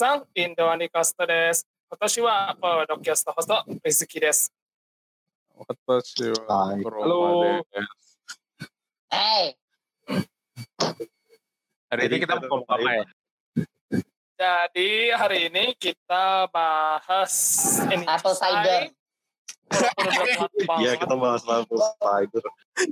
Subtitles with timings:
[0.00, 1.68] さん、インドアニカストです。
[1.90, 4.50] 私はポッドキャストホスト、水木です。
[5.54, 8.18] 私ははいコロマです。
[9.12, 9.54] Hey,
[11.90, 13.04] Hari ini kita mau ngomong apa ya?
[14.40, 17.32] Jadi hari ini kita bahas
[17.92, 18.88] ini apple cider.
[20.81, 22.45] Iya kita bahas apple cider.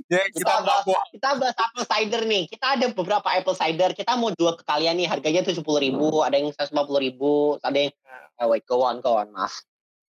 [0.08, 2.44] Ya, Kita bahas, kita bahas apple cider nih.
[2.48, 3.90] Kita ada beberapa apple cider.
[3.96, 5.08] Kita mau jual ke kalian nih.
[5.08, 6.20] Harganya tujuh puluh ribu.
[6.24, 7.56] Ada yang seratus ribu.
[7.60, 7.92] Ada yang
[8.40, 9.52] oh, wait, go on, go on, maaf.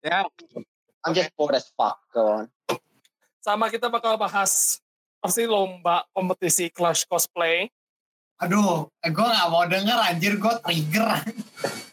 [0.02, 0.26] Ya,
[1.06, 1.98] I'm just bored as fuck.
[2.14, 2.46] Go on.
[3.42, 4.78] sama kita bakal bahas
[5.18, 7.66] pasti lomba kompetisi Clash Cosplay.
[8.38, 11.10] Aduh, gue gak mau denger anjir, gue trigger.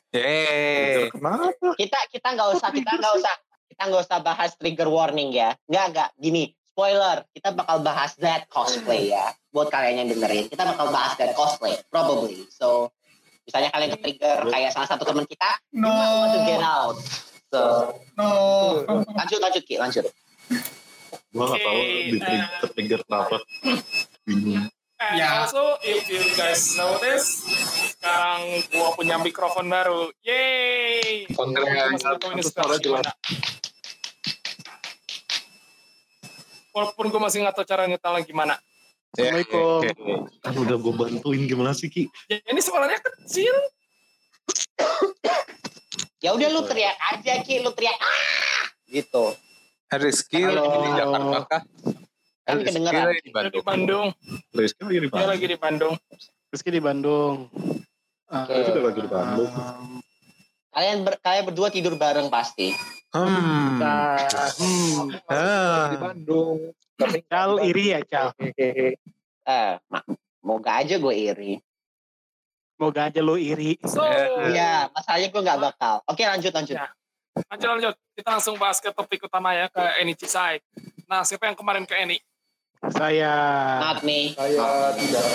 [0.09, 1.13] Yeay.
[1.13, 1.53] Kenapa?
[1.77, 3.33] Kita kita nggak usah kita nggak usah
[3.79, 5.55] kita nggak usah bahas trigger warning ya.
[5.71, 6.51] Nggak nggak gini.
[6.67, 9.31] Spoiler, kita bakal bahas that cosplay ya.
[9.55, 12.43] Buat kalian yang dengerin, kita bakal bahas that cosplay, probably.
[12.51, 12.91] So,
[13.47, 16.99] misalnya kalian ke trigger kayak salah satu teman kita, No, want to get out.
[17.47, 17.59] So,
[18.19, 18.27] no.
[19.15, 20.11] lanjut lanjut Ki, lanjut.
[21.31, 23.35] Gua nggak tahu Oke, di trigger, trigger kenapa.
[24.27, 24.67] Bingung.
[24.99, 25.47] And Ya.
[25.47, 27.47] also if you guys notice,
[27.95, 30.11] sekarang gua punya mikrofon baru.
[31.31, 33.07] Gua masih nggak tahu ini sekarang
[36.75, 38.55] Walaupun gue masih nggak tahu cara nyetelnya gimana.
[39.15, 39.81] Assalamualaikum.
[40.45, 42.05] Kan udah gue bantuin gimana sih Ki?
[42.29, 43.55] Ya, ini suaranya kecil.
[46.19, 49.31] Ya udah lu teriak aja Ki, lu teriak ah gitu.
[49.87, 51.61] Rizky lagi di Jakarta kah?
[52.43, 53.03] Kan kedengeran.
[53.07, 53.63] lagi di Dia di Bandung.
[53.63, 54.07] Bandung.
[54.51, 55.29] Rizky lagi di Dia Bandung.
[55.31, 55.95] lagi di Bandung.
[56.51, 57.35] Rizky di Bandung.
[58.27, 58.51] Oke.
[58.51, 59.51] Rizky udah lagi di Bandung.
[60.69, 62.69] Kalian ber, kalian berdua tidur bareng pasti.
[63.09, 63.81] Hmm.
[63.81, 65.89] Cal, hmm, Ah.
[65.89, 66.57] di Bandung.
[67.25, 68.37] Cal iri ya Cal.
[68.37, 70.05] Eh, ma-
[70.39, 71.53] moga aja gue iri.
[72.77, 73.75] Moga aja lo iri.
[73.83, 73.99] So,
[74.45, 75.95] Iya, masalahnya gue nggak bakal.
[76.05, 76.77] Oke lanjut lanjut.
[76.77, 76.87] Ya.
[77.49, 77.95] lanjut lanjut.
[78.13, 80.61] Kita langsung bahas ke topik utama ya ke Eni Cisai.
[81.09, 82.21] Nah, siapa yang kemarin ke Eni?
[82.93, 83.33] Saya.
[83.81, 84.31] Not me.
[84.31, 85.27] Saya tidak.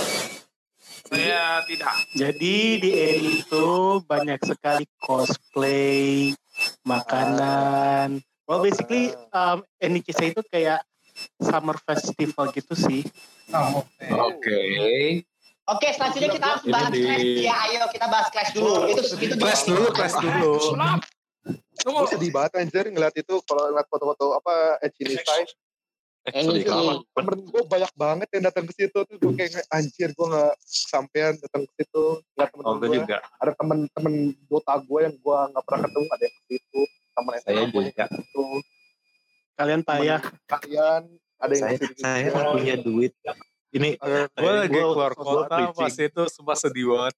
[1.05, 1.95] Saya tidak.
[2.13, 3.67] Jadi di Eri itu
[4.03, 6.33] banyak sekali cosplay,
[6.83, 8.25] makanan.
[8.45, 10.81] Well basically um, NICC itu kayak
[11.39, 13.05] summer festival gitu sih.
[13.53, 13.85] Oh,
[14.29, 14.61] Oke.
[15.65, 17.55] Oke selanjutnya kita harus Ini bahas di- clash ya.
[17.69, 18.73] Ayo kita bahas clash dulu.
[18.85, 20.53] Itu itu Kelas dulu, kelas dulu.
[21.85, 25.45] Gue sedih banget anjir ngeliat itu kalau ngeliat foto-foto apa Echini Sai.
[26.25, 27.05] Eh, ini Sedih
[27.45, 29.17] gue banyak banget yang datang ke situ tuh.
[29.21, 32.05] Gue kayak anjir gue gak sampean datang ke situ.
[32.33, 33.17] Nggak temen Oh, gue juga.
[33.21, 34.15] ada temen-temen
[34.49, 36.81] Dota gue yang gue nggak pernah ketemu ada yang ke situ.
[37.13, 38.05] Temen Saya SMA gue yang juga.
[38.09, 38.47] situ.
[39.55, 40.21] Kalian payah.
[40.49, 41.03] kalian
[41.37, 43.13] ada yang Saya, saya punya duit.
[43.71, 43.89] Ini
[44.33, 47.15] Gue lagi gua- keluar kota pas itu sumpah sedih banget.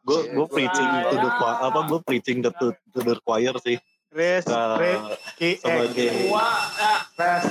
[0.00, 2.50] gue gue preaching to the apa gue preaching to,
[2.88, 3.76] to the choir sih
[4.08, 5.00] Res, Res,
[6.26, 7.44] Gua, nah, Res.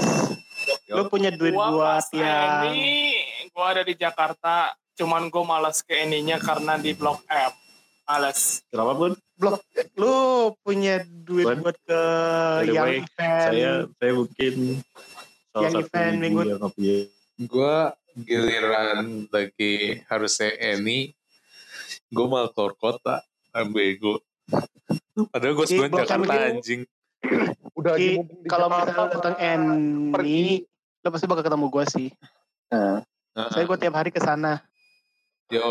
[0.90, 3.13] Lu punya duit gua buat yang Eni,
[3.53, 4.73] gua ada di Jakarta.
[4.97, 7.53] Cuman gue malas ke Eninya karena di Blok M.
[8.03, 8.63] Males.
[8.72, 9.12] kenapa pun
[9.94, 10.16] lu
[10.63, 12.01] punya duit Buat- buat ke
[12.57, 14.53] By yang way, event saya saya mungkin
[15.51, 16.47] salah Yang satu event minggu-
[17.38, 17.78] Gue
[18.18, 19.75] giliran lagi
[20.07, 21.12] harusnya Eni,
[22.09, 23.22] gue malah keluar kota.
[23.51, 24.24] Ah, Bego.
[25.25, 26.81] Padahal gue sebenarnya Jakarta anjing.
[27.79, 29.35] udah di kalau misalnya datang
[30.13, 30.38] pergi.
[30.38, 30.61] Eni,
[31.01, 32.07] lu pasti bakal ketemu gue sih.
[32.69, 33.01] Ah,
[33.50, 34.61] Saya gue tiap hari ke sana.
[35.47, 35.63] Yo,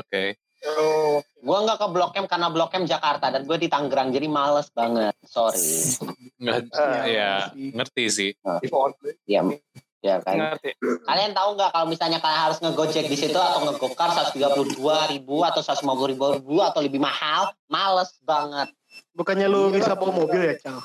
[0.00, 0.24] oke.
[0.60, 4.28] Oh, Gue nggak ke Blok M karena Blok M Jakarta dan gue di Tangerang jadi
[4.28, 5.16] males banget.
[5.24, 5.96] Sorry.
[6.36, 8.30] Nggak, Ah, ya, ngerti sih.
[8.68, 9.16] Portland.
[9.24, 9.40] Ya,
[10.04, 10.36] ya kan.
[10.36, 10.76] Ngerti.
[11.08, 15.64] Kalian tahu nggak kalau misalnya kalian harus ngegojek di situ atau ngegokar 132 ribu atau
[15.64, 18.68] 150 ribu atau lebih mahal, males banget.
[19.14, 20.80] Bukannya lu bisa bawa mobil ya, Cal?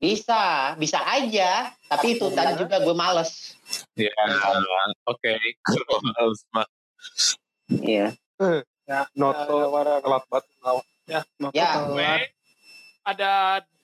[0.00, 1.72] Bisa, bisa aja.
[1.88, 3.56] Tapi itu tadi juga gue males.
[3.96, 4.12] Ya,
[5.08, 5.32] oke.
[6.18, 6.68] Harus mah.
[7.70, 8.12] Iya.
[9.16, 9.72] Noto
[10.04, 10.44] telat banget
[11.40, 11.68] Noto Ya.
[11.72, 11.88] telat.
[11.88, 12.12] Gue
[13.04, 13.32] ada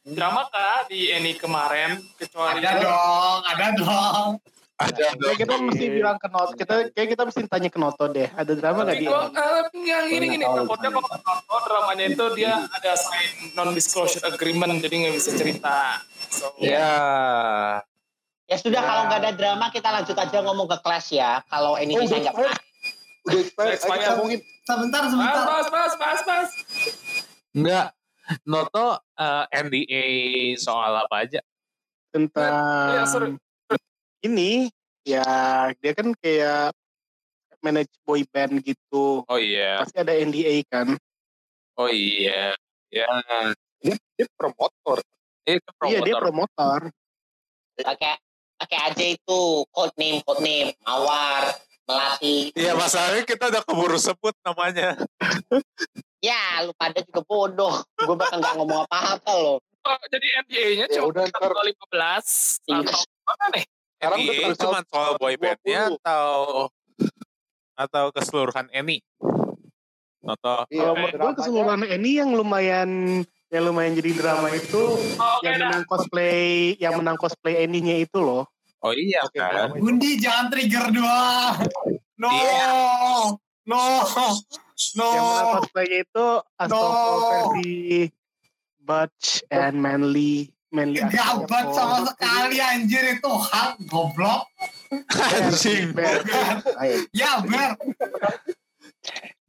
[0.05, 4.29] drama kah di Eni kemarin kecuali Ada dong, ada dong.
[4.81, 8.33] Ada Kayak kita mesti bilang ke Noto, kita kayak kita mesti tanya ke Noto deh.
[8.33, 9.37] Ada drama Tapi gak di gua Eni?
[9.37, 14.81] eh, yang gini gini takutnya kalau nonton dramanya itu dia ada sign non disclosure agreement
[14.81, 16.01] jadi nggak bisa cerita.
[16.27, 16.89] So, Ya.
[18.45, 21.45] Ya sudah kalau nggak ada drama kita lanjut aja ngomong ke kelas ya.
[21.45, 22.57] Kalau ini Oh, bisa udah nggak udah
[23.77, 25.43] kita ngomongin Sebentar, sebentar.
[25.45, 26.49] mas, mas, mas, mas.
[27.53, 27.87] Enggak.
[28.43, 30.05] Noto eh, NDA
[30.57, 31.41] soal apa aja?
[32.09, 32.53] Tentang
[32.91, 33.37] Ya, seru.
[34.23, 34.69] Ini,
[35.03, 35.25] ya
[35.75, 36.73] dia kan kayak
[37.61, 39.25] manage boy band gitu.
[39.25, 40.97] Oh iya, Pasti ada NDA kan.
[41.75, 42.53] oh iya,
[42.89, 43.09] ya
[43.81, 45.01] Dia, dia promotor.
[45.43, 46.21] itu Iya dia promotor.
[46.53, 46.81] promotor.
[47.77, 48.21] Pakai
[48.55, 52.53] pakai aja itu code name code name Mawar, Melati.
[52.53, 54.97] Iya masalahnya kita udah keburu sebut namanya.
[56.21, 57.81] Ya, lu pada juga bodoh.
[57.97, 59.57] Gue bakal nggak ngomong apa-apa loh.
[59.81, 61.41] Oh, jadi NDA-nya Ya cuma udah, ntar.
[61.41, 62.85] tanggal 15 Iya.
[62.85, 63.65] atau mana nih?
[64.01, 66.01] Sekarang udah cuma soal boy bandnya 20.
[66.01, 66.33] atau
[67.77, 69.05] atau keseluruhan Eni?
[70.21, 72.91] Atau Iya, menurut gue keseluruhan ini yang lumayan
[73.49, 76.41] yang lumayan jadi drama itu Oh, oke yang menang cosplay
[76.77, 78.49] yang menang cosplay endingnya itu loh.
[78.81, 79.77] oh iya Oke, kan?
[79.77, 81.61] Gundi jangan trigger doang.
[82.17, 82.29] No.
[82.31, 82.69] Iya.
[83.65, 83.81] No.
[84.97, 85.09] No.
[85.13, 86.27] Yang menang cosplaynya itu
[86.57, 87.21] Astolfo No.
[87.21, 87.73] versi
[88.81, 91.75] Butch and Manly Manly Gabat Astolfo.
[91.75, 94.47] sama sekali anjir itu hak goblok.
[95.11, 95.91] Anjing.
[95.99, 96.23] Ber-
[97.11, 97.75] Ya ber.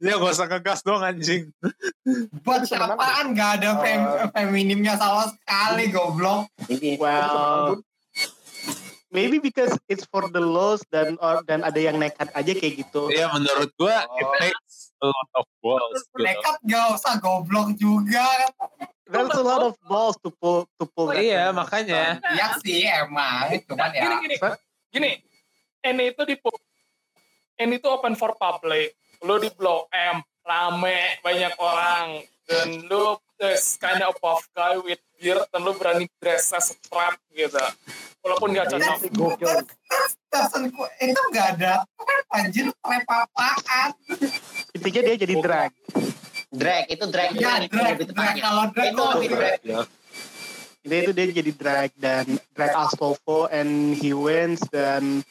[0.02, 1.54] Ya gak usah ngegas dong anjing.
[2.42, 4.02] Buat apaan gak ada fem
[4.34, 6.50] feminimnya sama sekali goblok.
[6.98, 7.78] Well,
[9.08, 13.14] maybe because it's for the lows dan or, dan ada yang nekat aja kayak gitu.
[13.14, 16.02] Iya menurut gua it takes a lot of balls.
[16.02, 16.18] Gitu.
[16.18, 18.26] Nekat gak usah goblok juga.
[19.12, 21.12] There's a lot of balls to pull to pull.
[21.12, 22.18] that Iya makanya.
[22.18, 22.32] stuff.
[22.34, 23.60] Ya sih emang.
[23.68, 24.18] Cuman Gini, ya.
[24.18, 24.34] gini,
[24.90, 25.12] gini.
[25.82, 26.36] Ini itu di
[27.60, 28.96] ini itu open for public.
[29.22, 32.24] Lu di Blok M, rame, banyak orang.
[32.42, 36.76] Dan lu this kind of buff guy with beard, dan lu berani dress as a
[36.82, 37.62] trap gitu.
[38.22, 38.98] Walaupun gak cocok.
[39.14, 39.62] Gokil.
[40.98, 41.86] Itu gak ada
[42.34, 43.90] anjir trap apaan.
[44.74, 45.70] Intinya dia jadi drag.
[46.52, 49.60] Drag itu drag Ya itu drag, lebih drag kalau drag Itu lebih drag.
[50.82, 55.24] Intinya itu dia jadi drag dan drag Astolfo and he wins dan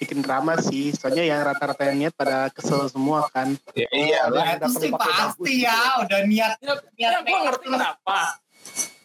[0.00, 0.94] bikin drama sih.
[0.96, 3.58] Soalnya yang rata-rata yang niat pada kesel semua kan.
[3.76, 4.30] Ya, iya.
[4.30, 8.38] Nah, itu sih pasti ya udah niat Ya, ya gue ngerti kenapa.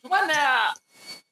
[0.05, 0.71] Cuman ya,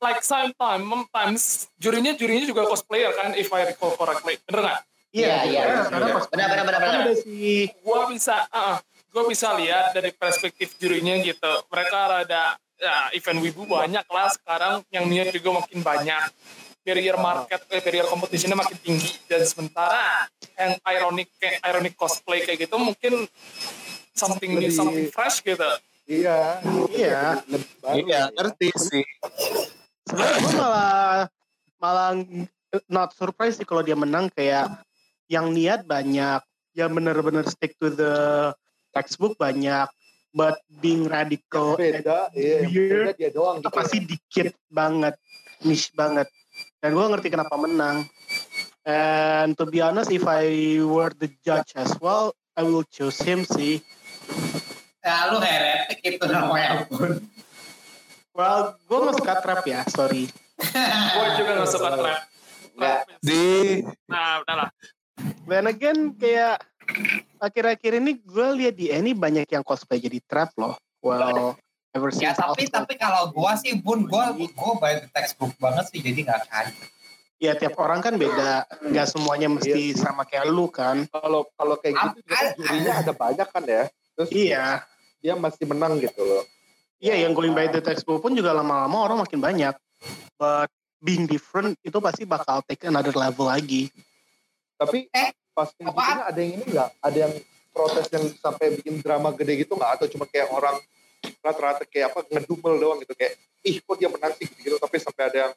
[0.04, 1.44] like sometimes, sometimes
[1.80, 4.42] jurinya jurinya juga cosplayer kan, if I recall correctly.
[4.44, 4.80] Bener nggak?
[5.16, 5.62] Iya, iya.
[5.88, 7.02] Karena pas Benar, benar, benar, benar.
[7.08, 8.78] ada si Gue bisa, uh,
[9.18, 11.50] gue bisa lihat dari perspektif jurinya gitu.
[11.74, 16.24] Mereka rada, ya event wibu banyak lah sekarang, yang niat juga makin banyak.
[16.86, 19.18] Barrier market, eh, barrier competitionnya makin tinggi.
[19.26, 23.26] Dan sementara yang ironic, kayak ironic cosplay kayak gitu mungkin
[24.14, 25.68] something new, Lebih- something fresh gitu.
[26.08, 26.62] Iya.
[26.94, 27.42] Iya.
[27.92, 28.22] Iya ya.
[28.32, 29.04] ngerti sih.
[30.08, 31.28] sebenarnya gue malah
[31.84, 32.10] malah
[32.88, 34.72] not surprise sih kalau dia menang kayak
[35.28, 36.40] yang niat banyak
[36.72, 38.16] yang bener-bener stick to the
[38.92, 39.88] textbook banyak
[40.32, 42.64] but being radical and Beda, iya.
[42.64, 43.72] weird Beda dia doang gitu.
[43.72, 45.16] pasti dikit banget
[45.62, 46.28] niche banget
[46.78, 48.06] dan gue ngerti kenapa menang
[48.84, 50.48] and to be honest if I
[50.80, 53.82] were the judge as well I will choose him sih
[55.00, 57.24] Ya lu heretik itu namanya pun.
[58.32, 60.28] well gue gak suka trap ya sorry
[61.14, 62.20] Gue juga gak suka trap.
[62.74, 63.00] Nggak.
[63.22, 63.46] Di
[64.06, 64.70] Nah, udahlah.
[65.46, 66.58] Dan again kayak
[67.40, 70.76] akhir-akhir ini gue lihat di Annie banyak yang cosplay jadi trap loh.
[71.00, 71.56] Well,
[71.94, 76.02] ever Ya tapi tapi kalau gua sih bun gua gua by the textbook banget sih
[76.02, 76.76] jadi nggak kaget.
[77.38, 81.06] ya tiap orang kan beda, nggak semuanya mesti sama kayak lu kan.
[81.14, 83.84] Kalau kalau kayak gitu kan jurinya ada banyak kan ya.
[84.18, 84.66] Terus Iya,
[85.22, 86.42] dia masih menang gitu loh.
[86.98, 89.78] iya yang going by the textbook pun juga lama-lama orang makin banyak.
[90.42, 93.94] But being different itu pasti bakal take another level lagi.
[94.82, 96.18] Tapi Eh, pas kayak apaan?
[96.30, 96.90] ada yang ini nggak?
[97.02, 97.34] Ada yang
[97.74, 99.92] protes yang sampai bikin drama gede gitu nggak?
[99.98, 100.78] Atau cuma kayak orang
[101.42, 103.34] rata-rata kayak apa ngedumel doang gitu kayak
[103.66, 105.54] ih kok dia menang sih gitu tapi sampai ada yang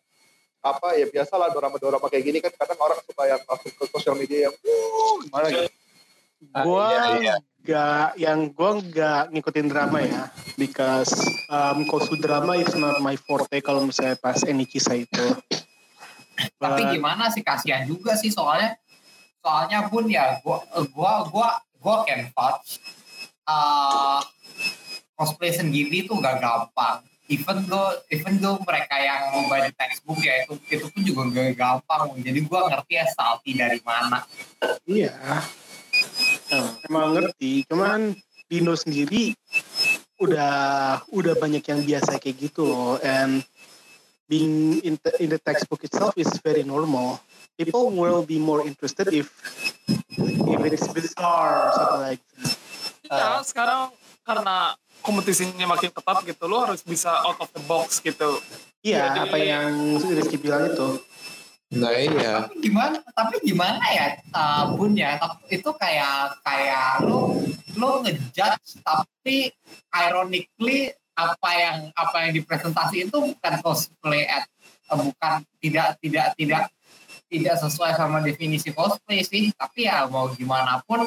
[0.60, 4.48] apa ya biasalah drama-drama kayak gini kan kadang orang suka yang langsung ke sosial media
[4.48, 5.68] yang wuh gimana gitu.
[6.40, 7.36] Gua iya, iya.
[7.60, 11.12] nggak, yang gua nggak ngikutin drama ya, because
[11.52, 15.36] um, kosu drama is not my forte kalau misalnya pas Enikisa itu.
[16.56, 18.80] Tapi But- gimana sih kasihan juga sih soalnya
[19.40, 20.60] soalnya pun ya gua
[20.92, 21.48] gua gua
[21.80, 22.80] gua can vouch
[23.48, 24.20] uh,
[25.16, 27.04] cosplay sendiri tuh gak gampang.
[27.30, 29.46] Even though even though mereka yang mau
[29.78, 32.16] textbook ya itu itu pun juga gak gampang.
[32.20, 34.24] Jadi gua ngerti ya salty dari mana.
[34.84, 35.14] Iya.
[36.90, 38.18] Emang ngerti, cuman
[38.50, 39.30] Dino sendiri
[40.18, 43.40] udah udah banyak yang biasa kayak gitu loh and
[44.28, 47.22] being in the, in the textbook itself is very normal.
[47.60, 49.28] People will be more interested if
[50.48, 52.56] if it's bizarre or something like that.
[53.10, 53.92] Ya, sekarang
[54.24, 54.72] karena
[55.04, 58.40] kompetisinya makin ketat gitu, lo harus bisa out of the box gitu.
[58.80, 60.88] Iya, Jadi- apa yang Rizky bilang itu.
[61.70, 62.50] Nah iya.
[62.50, 62.96] Tapi gimana?
[63.14, 65.20] Tapi gimana ya, uh, Bun ya?
[65.46, 67.38] Itu kayak kayak lo
[67.78, 69.54] lo ngejudge tapi
[69.94, 74.50] ironically apa yang apa yang dipresentasi itu bukan cosplay at
[74.90, 76.62] uh, bukan tidak tidak tidak
[77.30, 81.06] tidak sesuai sama definisi cosplay sih tapi ya mau gimana pun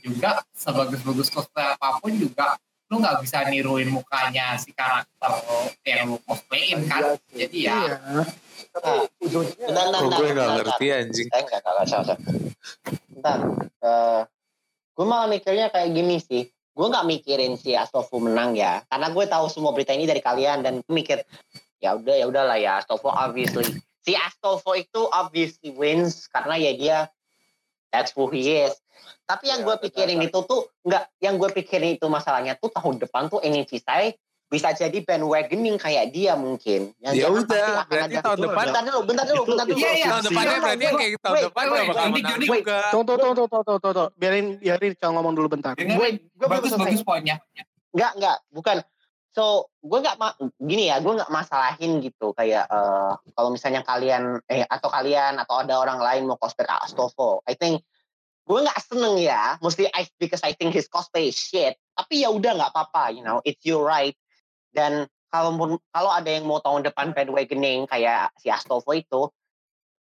[0.00, 2.56] juga sebagus-bagus cosplay apa pun juga
[2.88, 5.32] lu nggak bisa niruin mukanya si karakter
[5.84, 7.96] yang lu cosplayin kan Iya jadi ya
[8.74, 11.26] Bentar, bentar, bentar, gue gak ngerti anjing.
[11.30, 12.18] Saya enggak, enggak, enggak, enggak.
[13.06, 13.38] Bentar.
[13.86, 14.22] Eh,
[14.98, 16.42] gue malah mikirnya kayak gini sih.
[16.74, 18.82] Gue nggak mikirin si Astovo menang ya.
[18.90, 21.22] Karena gue tahu semua berita ini dari kalian dan gue mikir
[21.78, 23.78] ya udah ya udahlah ya Astovo obviously.
[24.04, 26.98] Si Astovo itu obviously wins karena ya dia
[27.88, 28.76] that's who he is.
[29.24, 33.00] Tapi yang Ya, gue pikirin itu tuh nggak, yang gue pikirin itu masalahnya tuh tahun
[33.00, 34.12] depan tuh NHC saya
[34.52, 36.92] bisa jadi bandwagoning kayak dia mungkin.
[37.00, 39.78] Yang Ya jangan udah, berarti tahun depan Bentar dulu, bentar dulu, bentar dulu.
[39.80, 40.06] Iya, iya.
[40.12, 42.78] tahun depannya berarti kayak tahun Wait, depan wait, gak bakal menang juga.
[42.92, 44.04] Tunggu, tunggu, tunggu, tunggu, tunggu, tunggu.
[44.20, 45.72] Biarin, biarin Cal ngomong dulu bentar.
[45.74, 47.40] Gue, gue bagus bagus poinnya
[47.94, 48.76] Enggak, enggak, bukan.
[49.34, 50.14] So, gue nggak
[50.62, 55.58] gini ya, gue nggak masalahin gitu kayak eh, kalau misalnya kalian eh atau kalian atau
[55.58, 57.82] ada orang lain mau cosplay Astolfo, I think
[58.46, 61.74] gue nggak seneng ya, mesti I because I think his cosplay shit.
[61.98, 64.14] Tapi ya udah nggak apa-apa, you know, it's your right.
[64.70, 69.34] Dan kalau kalau ada yang mau tahun depan bandwagoning kayak si Astolfo itu,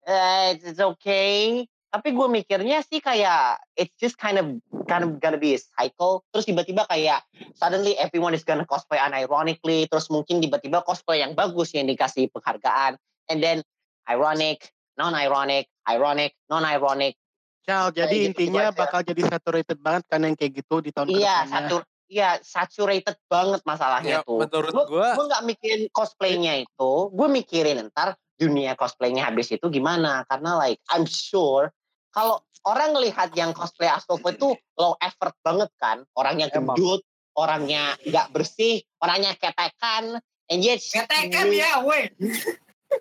[0.06, 1.66] eh, it's okay.
[1.94, 4.50] Tapi gue mikirnya sih kayak it's just kind of
[4.90, 6.26] kind of gonna be a cycle.
[6.34, 7.22] Terus tiba-tiba kayak
[7.54, 9.86] suddenly everyone is gonna cosplay unironically.
[9.86, 12.98] Terus mungkin tiba-tiba cosplay yang bagus yang dikasih penghargaan.
[13.30, 13.62] And then
[14.10, 17.14] ironic, non-ironic, ironic, non-ironic.
[17.62, 18.76] Cal, jadi Kayak gitu intinya aja.
[18.76, 21.54] bakal jadi saturated banget kan yang kayak gitu di tahun Iya, ke depannya.
[21.54, 21.76] satu,
[22.10, 24.42] iya saturated banget masalahnya Ya, tuh.
[24.42, 29.64] menurut Gue gue, gue nggak mikirin cosplaynya itu, gue mikirin ntar dunia cosplaynya habis itu
[29.70, 30.26] gimana.
[30.28, 31.70] Karena like I'm sure
[32.14, 37.02] kalau orang ngelihat yang cosplay Astolfo itu low effort banget kan, orangnya gendut,
[37.36, 42.08] orangnya nggak bersih, orangnya ketekan, and yet ketekan ya weh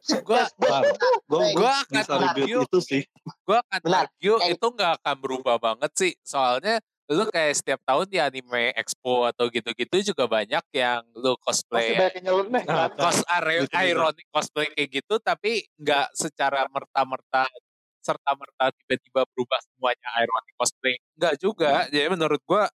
[0.00, 0.42] gue
[1.28, 2.64] Gue Gua akan argue.
[2.64, 3.02] itu sih.
[3.44, 6.12] gue akan argue itu nggak akan berubah banget sih.
[6.24, 6.80] Soalnya
[7.12, 11.88] lu kayak setiap tahun di anime expo atau gitu-gitu juga banyak yang lu masih cosplay
[11.98, 12.96] banyak nyeleneh Nah, kan.
[12.96, 17.52] cos Gitu ironic cosplay kayak gitu tapi nggak secara merta-merta
[18.02, 20.94] serta merta tiba-tiba berubah semuanya ironic cosplay.
[21.14, 21.86] Nggak juga.
[21.86, 22.66] Jadi menurut gua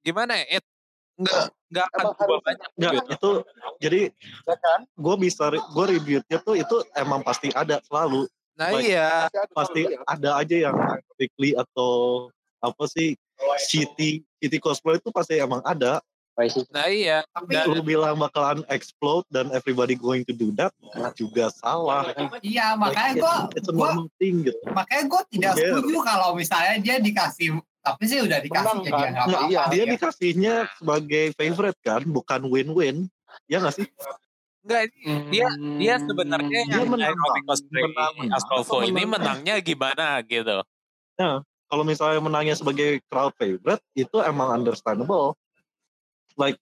[0.00, 0.64] gimana ya it
[1.18, 3.10] nggak nggak akan Emang berubah harus- banyak Nggak, gitu.
[3.10, 3.30] itu
[3.78, 4.00] jadi
[4.46, 4.80] Ya kan?
[4.88, 8.30] gue bisa gue reviewnya tuh itu emang pasti ada selalu.
[8.54, 8.86] Nah Baik.
[8.86, 9.10] iya.
[9.50, 10.76] Pasti ada aja yang
[11.18, 12.26] weekly atau
[12.58, 13.18] apa sih
[13.60, 15.98] city city cosplay itu pasti emang ada
[16.68, 17.26] nah iya.
[17.28, 20.70] Tapi Dan- lu bilang bakalan explode dan everybody going to do that
[21.12, 22.14] juga salah.
[22.38, 24.58] Iya makanya Like, gue it's a gua normal thing gitu.
[24.70, 25.62] makanya gue tidak Iya.
[25.68, 29.00] setuju kalau misalnya dia dikasih tapi sih udah dikasih Menang, jadi kan?
[29.00, 29.48] ya nggak Nah, apa-apa.
[29.48, 29.86] iya, dia ya.
[29.88, 32.96] dikasihnya sebagai favorite kan bukan win-win.
[33.46, 33.86] Ya nggak sih?
[34.60, 34.82] Nggak
[35.28, 38.36] dia dia sebenarnya Dia yang menang, cosplay Menang, menang.
[38.36, 39.10] Astolfo ini menang.
[39.40, 40.60] menangnya gimana gitu?
[41.64, 45.32] Kalau misalnya menangnya sebagai crowd favorite itu emang understandable
[46.38, 46.58] like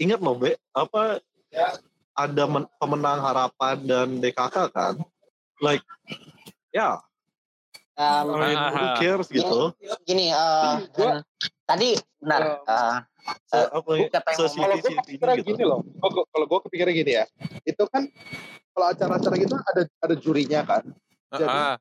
[0.00, 1.20] ingat loh be apa
[2.16, 4.94] ada men- pemenang harapan dan DKK kan
[5.60, 5.84] like
[6.72, 6.98] ya
[7.92, 9.68] Um, I mean, who cares gitu
[10.08, 10.32] gini,
[10.96, 11.20] Gua-
[11.68, 11.92] tadi
[12.24, 12.64] benar.
[13.52, 14.08] Se- apa ya?
[14.08, 15.48] Kalau gue kepikiran gitu.
[15.52, 15.84] gini loh,
[16.32, 17.28] kalau gue kepikiran gini ya,
[17.68, 18.08] itu kan
[18.72, 20.82] kalau acara-acara gitu ada ada jurinya kan.
[21.36, 21.74] Jadi, Heeh.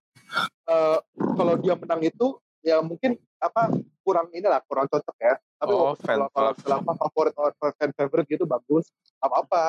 [0.68, 0.98] eh,
[1.40, 2.28] kalau dia menang itu
[2.60, 3.72] ya mungkin apa
[4.04, 5.40] kurang inilah kurang cocok ya.
[5.62, 6.54] Tapi Oh, kalau fan kalau club.
[6.58, 8.90] misalnya apa favorit or fan favorite gitu bagus,
[9.22, 9.66] apa apa.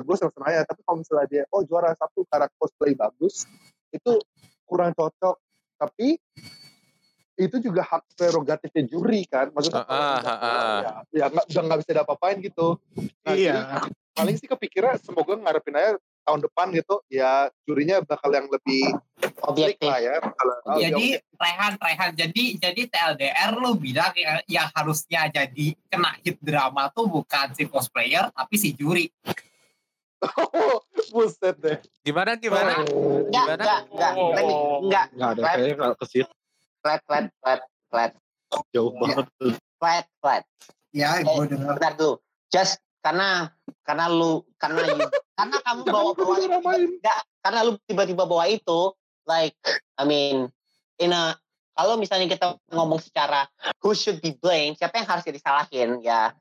[0.00, 0.64] Gue senang aja.
[0.64, 3.44] Tapi kalau misalnya dia oh juara satu karena cosplay bagus,
[3.92, 4.16] itu
[4.64, 5.36] kurang cocok.
[5.76, 6.16] Tapi
[7.36, 10.80] itu juga hak prerogatifnya juri kan maksudnya nggak ah, juara, ah.
[10.80, 13.52] ya, ya nggak udah nggak bisa diapa-apain gitu Nah, Iya.
[13.60, 13.60] jadi
[14.16, 18.98] paling sih kepikiran semoga ngarepin aja tahun depan gitu ya jurinya bakal yang lebih
[19.46, 19.86] Objektif.
[19.86, 21.22] lah ya bakal oh, jadi.
[21.38, 27.06] Rehan Rehan jadi jadi TLDR lu bilang yang, yang harusnya jadi kena hit drama tuh
[27.06, 29.06] bukan si cosplayer tapi si juri
[31.12, 33.22] buset deh gimana gimana Oh.
[33.26, 33.54] Enggak, Gimana?
[33.56, 34.30] enggak, enggak, Oh.
[34.32, 35.54] Let me- enggak, nggak ada Flat.
[35.54, 36.32] kayaknya nggak ke situ
[36.82, 38.12] flat, flat, flat, flat,
[38.70, 39.54] jauh banget tuh.
[39.76, 40.42] flat, flat.
[40.90, 42.14] ya gue dengar Bentar dulu.
[42.48, 43.50] Just karena
[43.82, 46.10] karena lu karena you- karena kamu Jangan bawa
[46.64, 48.80] bawa enggak karena lu tiba-tiba bawa itu
[49.28, 49.54] like
[50.00, 50.48] I mean
[50.96, 51.36] in a
[51.76, 53.44] kalau misalnya kita ngomong secara
[53.84, 56.32] who should be blamed siapa yang harus disalahin ya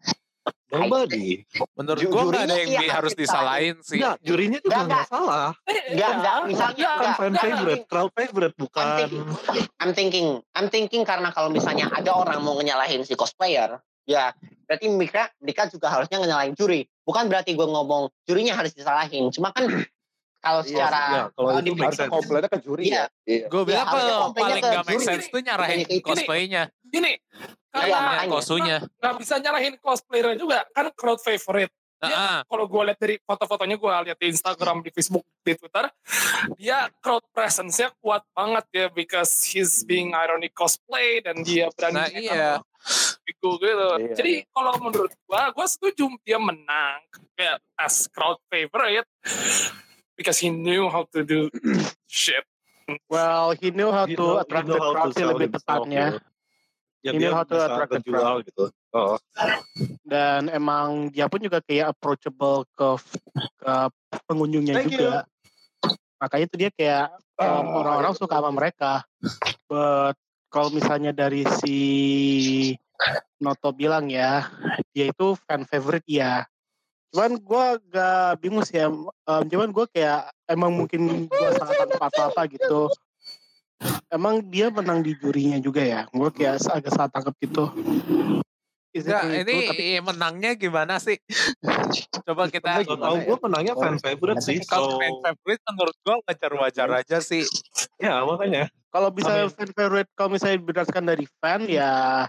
[0.70, 1.46] Nobody.
[1.78, 3.98] Menurut Ju- gue nggak ada jurinya yang yang harus harus disalahin sih.
[4.02, 5.48] Enggak, jurinya juga Nggak, nggak salah.
[5.66, 7.16] Enggak, enggak, misalnya Iya, Kan enggak.
[7.16, 8.86] fan enggak, favorite, crowd favorite, bukan.
[9.82, 14.34] I'm thinking, I'm thinking karena kalau misalnya ada orang mau nyalahin si cosplayer, ya
[14.66, 16.84] berarti mereka mereka juga harusnya nyalahin juri.
[17.02, 19.30] Bukan berarti gue ngomong jurinya harus disalahin.
[19.30, 19.66] Cuma kan
[20.46, 22.12] kalau Iya, secara Iya, kalau kalau itu sense.
[22.12, 22.94] komplainnya ke juri Iya.
[22.94, 23.06] ya.
[23.26, 23.46] Iya.
[23.50, 25.06] Gue bilang harusnya kalau komplainnya paling gak make juri.
[25.06, 26.64] sense tuh nyarahin cosplaynya.
[26.86, 27.22] Gini, Iya,
[27.72, 28.32] karena makanya.
[28.32, 28.78] Kosunya.
[28.80, 31.74] nggak bisa nyalahin cosplayer juga kan crowd favorite.
[31.96, 32.40] Dia, Heeh.
[32.46, 35.88] kalau gue lihat dari foto-fotonya gue lihat di Instagram, di Facebook, di Twitter,
[36.54, 42.08] dia crowd presence-nya kuat banget ya because he's being ironic cosplay dan dia berani Nah
[42.12, 42.52] iya.
[43.26, 43.88] Gitu gitu.
[43.98, 47.02] Iya, Jadi kalau menurut gua, gua setuju dia menang
[47.34, 49.06] kayak as crowd favorite
[50.14, 51.50] because he knew how to do
[52.06, 52.46] shit.
[53.10, 56.22] Well, he knew how You to know- you attract the crowd sih lebih tepatnya.
[57.02, 58.42] Ya You dia know how to attract the crowd.
[58.46, 58.66] gitu.
[58.94, 59.18] Oh.
[60.02, 62.90] Dan emang dia pun juga kayak approachable ke
[63.62, 63.74] ke
[64.26, 65.26] pengunjungnya Thank juga.
[66.18, 67.06] Makanya itu dia kayak
[67.38, 68.94] um, Ah, orang-orang iya, suka sama mereka.
[69.70, 70.16] But
[70.50, 71.78] kalau misalnya dari si
[73.40, 74.48] Noto bilang ya,
[74.96, 76.48] dia itu fan favorite ya.
[77.12, 78.80] Cuman gue gak bingung sih.
[78.84, 82.82] Um, cuman gue kayak emang mungkin gue salah tangkap atau apa gitu.
[84.08, 86.02] Emang dia menang di jurinya juga ya.
[86.12, 87.72] Gue kayak agak salah tangkap gitu.
[88.96, 89.72] Enggak, ini gitu?
[89.76, 91.20] Tapi menangnya gimana sih?
[92.28, 94.64] Coba kita Kalau tahu gue menangnya fan favorite sih.
[94.64, 97.44] kalau So, fan favorite menurut gue wajar-wajar aja sih.
[98.00, 98.72] ya makanya.
[98.96, 99.52] kalau bisa Amin.
[99.52, 102.24] fan favorite kalau misalnya berdasarkan dari fan ya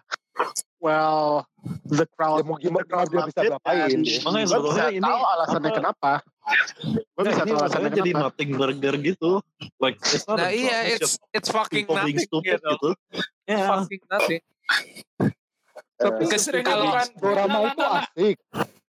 [0.78, 1.42] well
[1.88, 4.18] the crowd Ya, mau gimana the crowd dia bisa ngapain, ya.
[4.22, 6.12] Makanya sebetulnya ini tahu alasannya apa- kenapa
[6.86, 9.30] gue Nah, bisa ini tahu alasannya jadi kenapa nothing burger gitu.
[9.76, 12.70] Like it's not Nah a iya, drama, it's it's fucking nothing stupid gitu.
[12.70, 12.90] gitu.
[13.44, 13.66] Ya.
[13.66, 14.42] Fucking nothing.
[15.96, 18.36] Eh, Keseringan kalau bukan Dorama Nah, itu asik.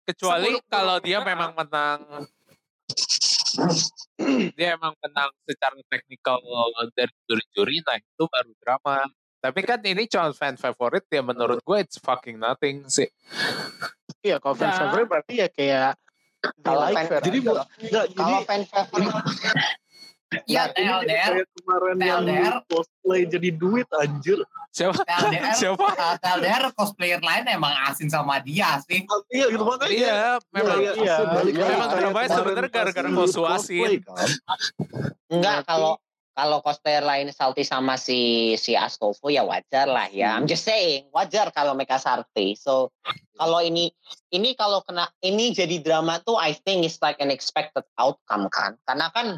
[0.02, 2.00] Kecuali kalau dia memang menang
[4.56, 6.38] dia emang menang secara teknikal
[6.92, 9.02] dari juri-juri, nah itu baru drama.
[9.42, 13.10] Tapi kan ini cuma fan favorit ya menurut gue it's fucking nothing sih.
[14.20, 14.78] iya kalau fan Ya.
[14.80, 15.92] favorite berarti ya kayak
[16.58, 17.66] Kalau like fan- fair Jadi buat lah.
[17.76, 19.14] enggak jadi kalau fan favorite
[20.42, 22.54] Iya, ini TLDR, kayak kemarin yang TLDR.
[22.64, 24.40] cosplay jadi duit anjir.
[24.70, 25.04] Siapa?
[25.04, 25.86] TLDR, Siapa?
[26.16, 29.04] TLDR cosplayer lain emang asin sama dia sih.
[29.28, 29.92] Iya gitu makanya.
[29.92, 30.16] Iya,
[30.48, 31.16] memang Iya, iya.
[31.20, 34.00] lagi Memang kayak dramanya kemarin sebenarnya gara-gara cosplay, Asin.
[34.00, 34.28] kan.
[35.28, 35.92] enggak kalau
[36.32, 40.36] kalau cosplayer lain salty sama si si Astolfo ya wajar lah ya.
[40.36, 42.56] I'm just saying wajar kalau mereka salty.
[42.56, 42.92] So
[43.40, 43.92] kalau ini
[44.32, 48.80] ini kalau kena ini jadi drama tuh I think it's like an expected outcome kan.
[48.88, 49.36] Karena kan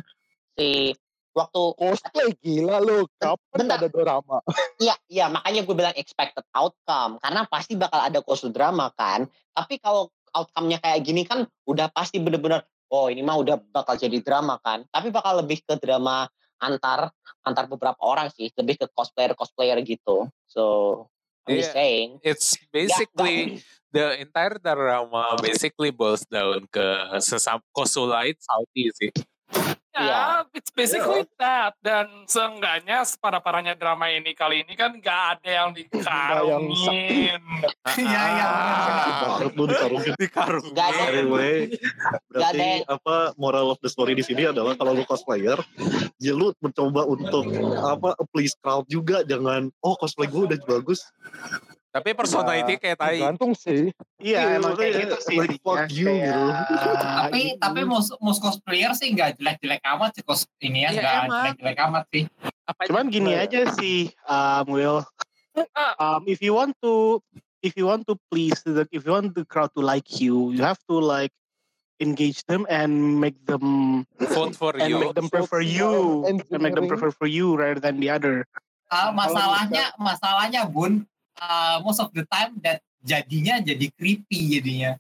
[0.55, 0.95] si
[1.35, 3.11] waktu Cosplay gila lu.
[3.19, 3.79] Kapan Bentar.
[3.83, 4.39] ada drama?
[4.83, 9.27] Iya, iya makanya gue bilang expected outcome karena pasti bakal ada kosu drama kan.
[9.55, 14.19] Tapi kalau outcome-nya kayak gini kan udah pasti bener-bener oh ini mah udah bakal jadi
[14.23, 14.87] drama kan.
[14.91, 16.27] Tapi bakal lebih ke drama
[16.63, 17.11] antar
[17.45, 20.29] antar beberapa orang sih, lebih ke cosplayer cosplayer gitu.
[20.49, 20.63] So
[21.45, 21.77] I'm just Iya.
[21.77, 22.09] saying.
[22.25, 23.61] It's basically
[23.93, 26.85] the entire drama basically boils down ke
[27.21, 29.13] sesam kosu lain salty sih.
[29.95, 30.23] Ya, Iya.
[30.51, 31.79] it's basically that.
[31.79, 37.39] Dan seenggaknya separah-parahnya drama ini kali ini kan nggak ada yang dikarungin.
[37.95, 38.51] Iya, iya,
[39.55, 40.15] lu dikarungin.
[40.19, 40.73] Dikarungin.
[40.75, 41.03] Gak ada.
[41.15, 42.59] Anyway, Gak ada.
[42.59, 45.55] berarti apa moral of the story di sini adalah kalau lu cosplayer,
[46.19, 47.47] ya lu mencoba untuk
[47.79, 51.07] apa please crowd juga jangan oh cosplay gue udah bagus.
[51.95, 53.23] Tapi personality kayak tai.
[53.23, 53.95] Gantung sih.
[54.19, 56.35] iya emang kayak makanya, gitu sih like, fuck you, Kayak,
[56.67, 56.89] gitu.
[57.23, 61.01] tapi ini- tapi mus mus cosplayer sih nggak jelek-jelek amat sih kos ini ya Iya,
[61.01, 62.23] nggak jelek-jelek amat sih.
[62.67, 65.07] Apa cuman gini aja sih um, Will
[66.03, 67.23] um, if you want to
[67.63, 70.67] if you want to please the if you want the crowd to like you you
[70.67, 71.31] have to like
[72.03, 72.91] engage them and
[73.23, 74.03] make them
[74.35, 74.99] vote for and you.
[74.99, 78.43] make them prefer you and make them prefer for you rather than the other
[78.93, 81.09] Uh, masalahnya masalahnya bun
[81.41, 84.97] uh, most of the time that jadinya jadi creepy jadinya.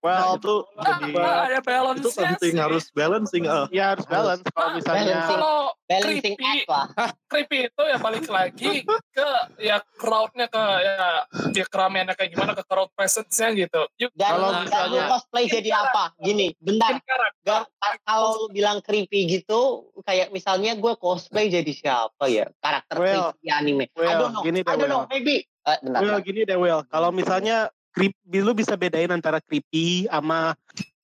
[0.00, 3.66] Well Nah, itu jadi Nah, ada balance itu penting harus balancing ah.
[3.74, 5.30] ya harus balance kalau misalnya Balancing.
[5.34, 5.56] Kalau
[5.88, 6.86] Balancing creepy, act lah.
[7.32, 11.24] creepy itu ya balik lagi ke ya crowdnya ke ya,
[11.56, 13.88] ya keramaiannya kayak gimana ke crowd presence-nya gitu.
[13.96, 16.12] Yuk, Dan, Kalau lu misalnya- cosplay jadi apa?
[16.20, 17.00] Gini, bentar.
[17.40, 17.72] Gak,
[18.04, 22.52] kalau lu bilang creepy gitu, kayak misalnya gue cosplay jadi siapa ya?
[22.60, 23.84] Karakter Well, creepy anime.
[23.88, 24.44] I well, don't know.
[24.44, 25.02] gini deh, I don't know.
[25.08, 25.12] Will.
[25.12, 25.36] Maybe.
[25.64, 26.28] Eh, bentar, Well, bentar.
[26.28, 30.54] gini deh Will, kalau misalnya creepy, lu bisa bedain antara creepy sama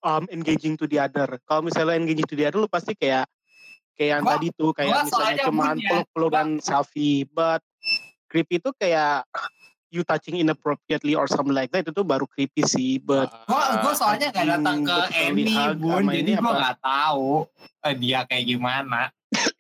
[0.01, 1.41] um, engaging to the other.
[1.43, 3.27] Kalau misalnya engaging to the other, lu pasti kayak
[3.95, 7.63] kayak yang Gua- tadi tuh kayak gua misalnya cuman punya- peluk-pelukan selfie, but
[8.27, 9.23] creepy itu kayak
[9.89, 13.95] you touching inappropriately or something like that itu tuh baru creepy sih but Gua gua
[13.95, 15.47] soalnya nggak datang ke Emmy
[15.79, 16.59] bun, jadi ini gua apa?
[16.59, 17.31] nggak tahu
[17.81, 19.01] eh, dia kayak gimana.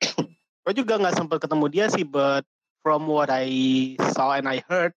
[0.64, 2.42] gue juga nggak sempat ketemu dia sih but
[2.80, 3.46] from what I
[4.10, 4.96] saw and I heard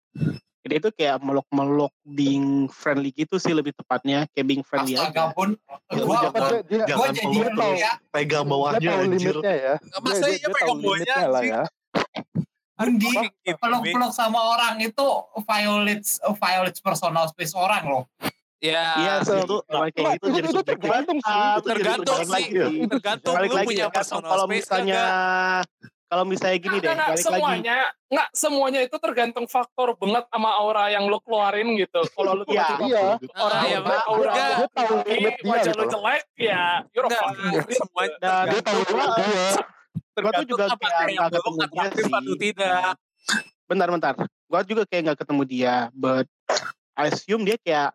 [0.67, 5.34] dia itu kayak meluk-meluk being friendly gitu sih lebih tepatnya kayak being friendly Astaga aja
[5.34, 5.49] pun,
[5.88, 7.77] Ya, gua jangan- gua, dia, dia, gua jangan jadi terus.
[7.77, 7.91] ya.
[8.10, 9.73] pegang dia bawahnya tahu anjir limitnya ya.
[9.97, 11.62] Masa Dia- dia tahu pegang bawahnya, lah ya.
[12.77, 15.06] Bun di Gitu, peluk-peluk sama orang itu
[15.41, 18.03] violates violates personal space orang loh.
[18.58, 21.34] Ya, iya sih itu- emang kayak Nah, gitu itu- jadi itu tergantung sih.
[21.34, 22.45] Itu tergantung sih.
[22.47, 22.67] ya.
[22.88, 25.03] tergantung lu punya ya kan personal kalau space misalnya
[26.08, 30.24] kalau misalnya gini deh Nggak, nggak, balik lagi semuanya nggak semuanya itu tergantung faktor banget
[30.32, 33.04] sama aura yang lu keluarin gitu kalau lu Iya, tiba-tiba iya.
[33.36, 34.48] orang Ah, iya, yang aura enggak.
[34.48, 34.96] Dia tahu
[35.43, 35.91] wajah gitu lu loh.
[35.91, 36.63] jelek ya
[36.96, 37.76] you're enggak, creep.
[37.76, 39.48] semuanya dan Dia tahu limit dia.
[40.17, 42.93] gua tuh juga kayak yang nggak ketemu dia sih tidak.
[43.67, 44.13] bentar-bentar
[44.48, 46.26] gua juga kayak nggak ketemu dia but
[46.96, 47.91] I assume dia kayak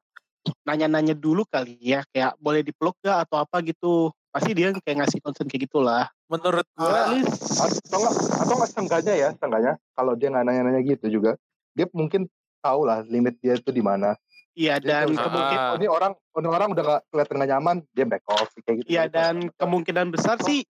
[0.63, 5.19] nanya-nanya dulu kali ya kayak boleh dipeluk gak atau apa gitu pasti dia kayak ngasih
[5.23, 10.33] concern kayak gitulah Menurut gua, least atau nggak atau nggak setengahnya ya setengahnya kalau dia
[10.33, 11.37] nggak nanya-nanya gitu juga
[11.77, 12.25] dia mungkin
[12.65, 14.17] tahu lah limit dia itu di mana
[14.57, 15.71] iya dan tahu, kemungkinan Ah.
[15.73, 18.89] oh, ini orang ini orang udah nggak kelihatan nggak nyaman dia back off kayak gitu
[18.89, 20.65] iya dan kemungkinan besar sih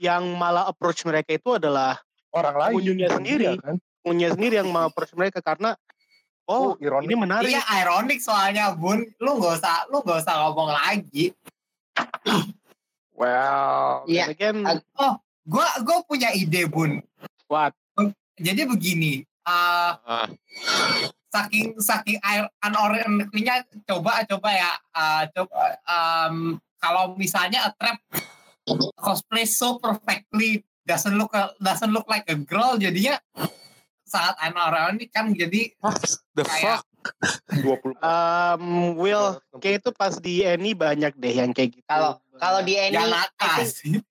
[0.00, 2.00] yang malah approach mereka itu adalah
[2.32, 3.44] orang lain pengunjungnya bukan sendiri.
[3.52, 5.76] dia, kan punya sendiri yang mau approach mereka karena
[6.48, 7.06] oh, Oh, ironik.
[7.06, 11.36] ini menarik Iya ironik soalnya bun, lu nggak usah lu nggak usah ngomong lagi.
[13.22, 17.02] Well Iya, then again ag- Gua gua punya ide bun.
[17.46, 17.74] what
[18.38, 19.12] Jadi begini,
[19.44, 20.26] uh, Ah.
[21.28, 26.36] saking saking air unoriginalnya coba coba ya uh, coba um,
[26.76, 27.98] kalau misalnya a trap
[28.94, 33.16] cosplay so perfectly doesn't look doesn't look like a girl jadinya
[34.04, 35.72] sangat unoriginal kan jadi
[36.32, 36.84] the kayak fuck?
[37.50, 38.62] 20 um,
[38.94, 42.96] Will kayak itu pas di Annie banyak deh yang kayak gitu Kalau kalau di yang
[42.96, 43.68] I think, atas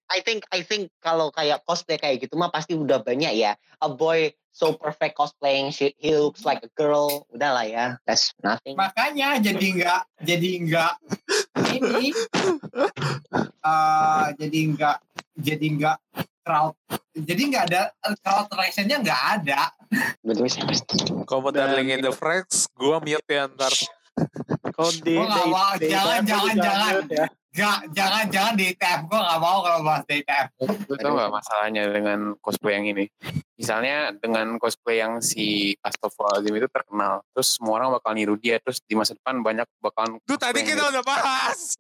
[0.08, 3.54] I think I think kalau kayak cosplay kayak gitu mah pasti udah banyak ya.
[3.80, 7.24] A boy so perfect cosplaying, she, he looks like a girl.
[7.30, 8.76] Udahlah ya, that's nothing.
[8.76, 10.94] makanya jadi nggak jadi nggak
[11.72, 12.12] ini
[13.64, 14.98] uh, jadi nggak
[15.40, 15.98] jadi nggak
[16.42, 16.74] crowd
[17.14, 17.82] jadi nggak ada
[18.20, 19.62] crowd reactionnya nggak ada
[20.24, 20.64] Betul sih.
[21.28, 23.68] Kalau Dan- darling in the Franks, gua mute ya ntar.
[24.72, 27.04] kalau di nggak di- di- jangan, di- jangan, di- jangan.
[27.12, 27.26] ya.
[27.52, 30.48] Jangan jangan di TF gue nggak mau kalau bahas di TF
[30.92, 33.06] Lu tau gak masalahnya dengan cosplay yang ini?
[33.56, 37.24] Misalnya dengan cosplay yang si Astagfirullahaladzim itu terkenal.
[37.32, 38.60] Terus semua orang bakal niru dia.
[38.60, 41.80] Terus di masa depan banyak bakalan Tuh tadi kita udah bahas.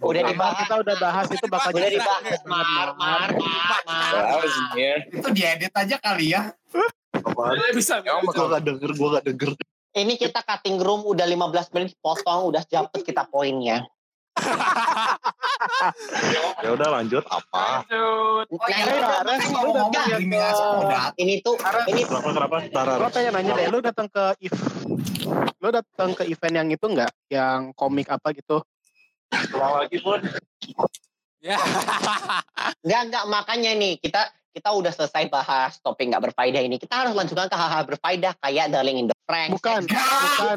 [0.00, 0.56] Udah dibahas.
[0.64, 2.40] kita udah bahas itu bakal Udah jadi dibahas.
[2.46, 4.12] Mar, mar, mar, mar.
[5.12, 6.42] itu diedit aja kali Ya,
[7.74, 8.00] bisa.
[8.00, 9.50] Gue gak denger, gue gak denger.
[9.96, 13.88] Ini kita cutting room udah 15 menit potong, udah dapet kita poinnya.
[16.64, 17.84] Ya udah lanjut apa?
[17.88, 18.46] Lanjut.
[18.48, 20.18] oh lu datang ya
[21.20, 21.56] ini tuh
[21.90, 22.56] ini Kenapa kenapa?
[22.70, 22.96] Tarar.
[23.00, 24.52] Lo pengen nanya deh, lo datang ke if
[25.60, 28.62] lo datang ke event yang itu nggak, yang komik apa gitu?
[29.32, 30.20] Lagi pun.
[31.42, 31.58] Ya.
[32.82, 36.80] enggak enggak makanya nih kita kita udah selesai bahas topik nggak berfaedah ini.
[36.80, 39.52] Kita harus lanjutkan ke hal-hal berfaedah kayak Darling in the Franks.
[39.52, 40.56] Bukan, Enggak,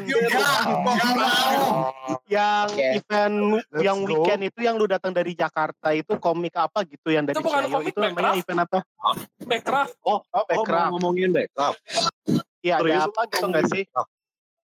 [2.24, 4.08] Yang event Let's yang go.
[4.08, 7.60] weekend itu yang lu datang dari Jakarta itu komik apa gitu yang dari Itu bukan
[7.60, 8.40] Shayo komik, itu namanya Backcraft.
[8.40, 8.78] event apa?
[9.44, 9.92] Backcraft.
[10.00, 10.86] Oh, Oh Backcraft.
[10.86, 11.74] mau ngomongin backup.
[12.60, 13.82] Iya, ada apa gitu nggak sih?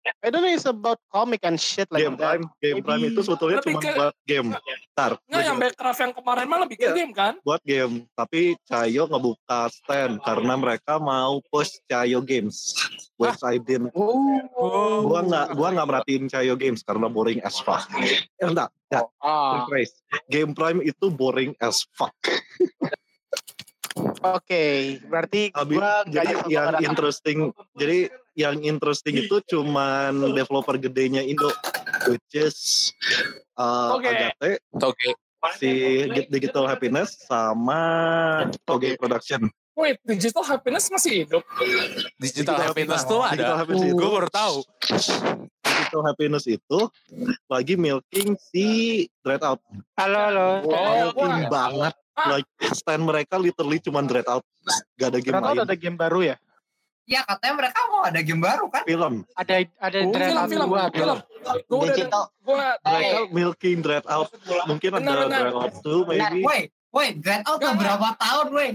[0.01, 2.25] I don't know, it's about comic and shit like Game that.
[2.25, 4.49] Prime, Game Maybe- Prime itu sebetulnya Lebih cuma ke- buat game.
[4.91, 6.95] Ntar, Nggak, yang Backcraft yang kemarin mah lebih ke Iya.
[6.95, 7.33] game kan?
[7.41, 7.95] buat game.
[8.11, 12.73] Tapi Cayo ngebuka stand karena mereka mau push Cayo Games.
[13.17, 13.93] Website din.
[13.93, 15.05] Oh.
[15.05, 17.85] Gua nggak, gua nggak merhatiin Cayo Games karena boring as fuck.
[17.95, 19.05] Eh, enggak, enggak.
[19.21, 20.01] Ah, Rephrase.
[20.27, 22.17] Game Prime itu boring as fuck.
[24.23, 24.65] Oke,
[25.05, 27.39] berarti Habis, gua nggak jadi yang interesting,
[27.75, 28.09] jadi
[28.41, 31.53] yang interesting itu cuman developer gedenya Indo,
[32.09, 32.91] which is
[33.61, 34.09] uh, Oke.
[34.09, 35.09] Agate, Oke.
[35.57, 37.81] si Digital Happiness sama
[38.65, 39.49] Toge Production.
[39.81, 41.41] Wait, digital happiness masih hidup.
[42.21, 43.65] Digital happiness tuh Digital ada.
[43.65, 44.57] Happiness itu, Gue baru tahu.
[45.65, 46.81] Digital Happiness itu
[47.49, 48.67] lagi milking si
[49.25, 49.65] Dread Out.
[49.97, 50.47] Halo, halo.
[50.69, 51.49] milking wah.
[51.49, 51.95] banget.
[52.13, 52.37] Ah.
[52.37, 54.45] Like stand mereka literally cuman Dread Out.
[55.01, 55.65] Gak ada game Ternyata lain.
[55.65, 56.37] ada game baru ya?
[57.11, 59.15] Ya katanya mereka mau ada game baru kan Film.
[59.35, 61.19] Ada ada Oh, Dread film, Out film, dua, film.
[61.67, 62.23] Gue udah, Digital.
[62.41, 64.29] gue Mereka milking Dread Out.
[64.65, 65.41] Mungkin Benar, ada benar.
[65.43, 66.39] Dread Out 2 maybe.
[66.41, 68.69] woi woi Dread Out tuh berapa tahun woi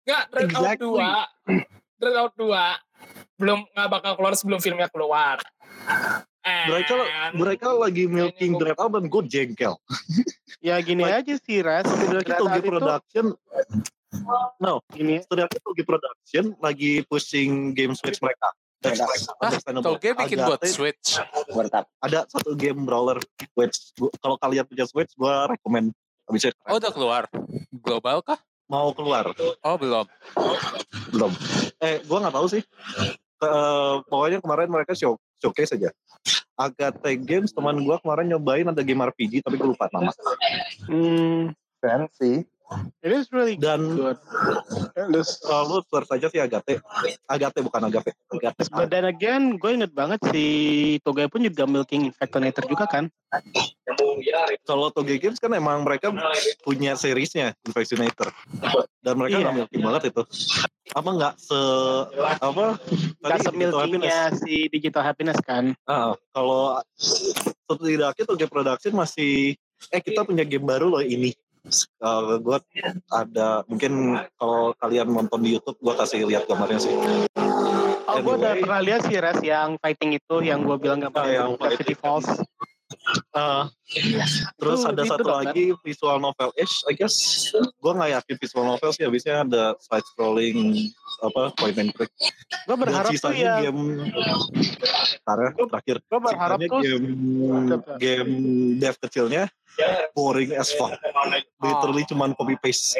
[0.00, 1.06] Enggak, Dread Out Exactly.
[1.48, 1.98] 2.
[1.98, 2.50] Dread Out 2.
[3.38, 5.38] belum nggak bakal keluar sebelum filmnya keluar.
[6.42, 9.78] Mereka And- mereka lagi milking Dread Out dan gue jengkel.
[10.58, 11.86] Ya gini Like, aja sih Ras.
[11.86, 13.26] Setidaknya Dread Out itu Production,
[14.58, 18.48] no, gini setidaknya Toge Production lagi pushing game Switch mereka.
[19.42, 19.52] Ah.
[19.82, 21.18] Toge bikin buat Switch.
[21.98, 23.18] Ada satu game brawler
[23.52, 25.90] gua- kalau kalian punya Switch, gue rekomend.
[26.28, 27.22] Bisa Oh udah keluar.
[27.72, 28.38] Global kah?
[28.68, 29.24] mau keluar
[29.64, 30.04] Oh belum.
[31.08, 31.32] belum?
[31.80, 32.62] Eh, gue nggak tahu sih.
[33.40, 35.88] Eh, pokoknya kemarin mereka show showcase aja.
[36.52, 40.12] Agate Games teman gue kemarin nyobain ada game RPG tapi gue lupa nama.
[40.84, 42.44] hmm, Fancy.
[43.00, 44.18] It is really Dan good.
[44.92, 46.82] Terus, kalau lu search aja sih Agate.
[47.30, 48.12] Agate bukan Agate.
[48.34, 48.68] Agate.
[48.72, 50.44] But then again, gue inget banget si
[51.02, 53.04] Toga pun juga milking Infectonator juga kan.
[54.66, 56.12] Kalau Toge Games kan emang mereka
[56.64, 58.32] punya seriesnya Infectionator.
[59.00, 60.22] Dan mereka nggak milking banget itu.
[60.96, 61.60] Apa nggak se
[62.40, 62.80] apa?
[63.20, 64.08] Gak tadi Digital Happiness.
[64.08, 65.64] semilkingnya si Digital Happiness kan.
[65.84, 69.54] Ah, kalau setidaknya Toge Production masih
[69.94, 71.30] eh kita punya game baru loh ini.
[71.98, 72.58] Uh, gue
[73.10, 76.94] ada mungkin kalau kalian nonton di YouTube gue kasih lihat gambarnya sih.
[78.08, 81.28] Oh, gue udah pernah lihat sih Ras yang fighting itu yang gue bilang gak Ah,
[81.28, 81.92] yang Gravity.
[81.92, 82.24] Falls.
[83.36, 83.68] Uh,
[84.56, 85.40] terus ada itu satu dong, kan?
[85.52, 87.16] lagi visual novel ish, I guess.
[87.52, 90.88] Gue nggak yakin visual novel sih, habisnya ada side scrolling
[91.20, 92.08] apa point and click.
[92.64, 94.08] Gue berharap tuh ya, game
[95.28, 97.06] karena terakhir gue berharap tuh game
[98.00, 98.32] game
[98.80, 99.44] dev kecilnya
[100.16, 100.96] boring as fuck.
[101.60, 102.96] Literally cuman copy paste.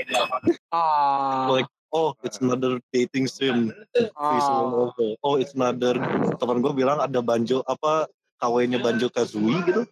[0.71, 5.11] ah, Like, oh it's another dating sim visual ah, novel.
[5.25, 5.97] Oh it's another
[6.37, 8.07] teman gue bilang ada banjo apa
[8.39, 9.83] KW-nya Banjo Kazooie gitu.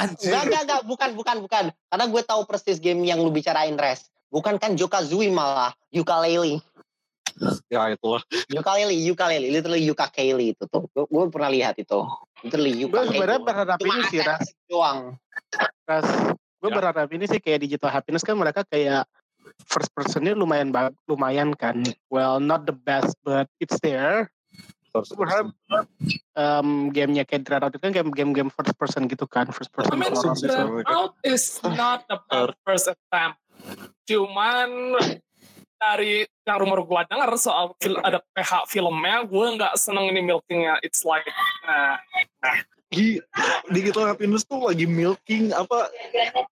[0.00, 0.32] Anjir.
[0.32, 0.80] Enggak, enggak, enggak.
[0.88, 1.64] Bukan, bukan, bukan.
[1.92, 4.08] Karena gue tahu persis game yang lu bicarain, Res.
[4.32, 5.76] Bukan kan Jokazui malah.
[5.92, 6.64] Ukulele.
[7.68, 8.24] Ya itulah.
[8.48, 9.48] Ukulele, ukulele.
[9.52, 10.88] Literally ukulele itu tuh.
[10.92, 12.00] Gue, gue pernah lihat itu.
[12.40, 13.12] Literally gue ukulele.
[13.12, 14.46] sebenarnya berharap Cuma ini sih Ras.
[14.68, 14.98] doang.
[15.84, 16.08] Ras.
[16.62, 16.76] Gue Ya.
[16.78, 19.04] berharap ini sih kayak Digital Happiness kan mereka kayak
[19.66, 20.72] first personnya lumayan
[21.10, 21.82] lumayan kan.
[22.08, 24.30] Well, not the best, but it's there.
[24.92, 25.48] First Gue berharap
[26.36, 29.72] um, gamenya kayak Dread Out itu kan game game game first person gitu kan, first
[29.72, 30.12] person I mean,
[30.84, 32.20] Out is not the
[32.62, 32.92] first.
[32.92, 33.40] attempt.
[34.04, 34.68] Cuman
[35.82, 37.74] dari yang rumor gue dengar soal
[38.04, 40.78] ada PH filmnya, gue nggak seneng ini milkingnya.
[40.84, 41.26] It's like,
[41.66, 41.98] nah,
[42.92, 43.16] Di
[43.72, 45.88] Digital Happiness tuh lagi milking apa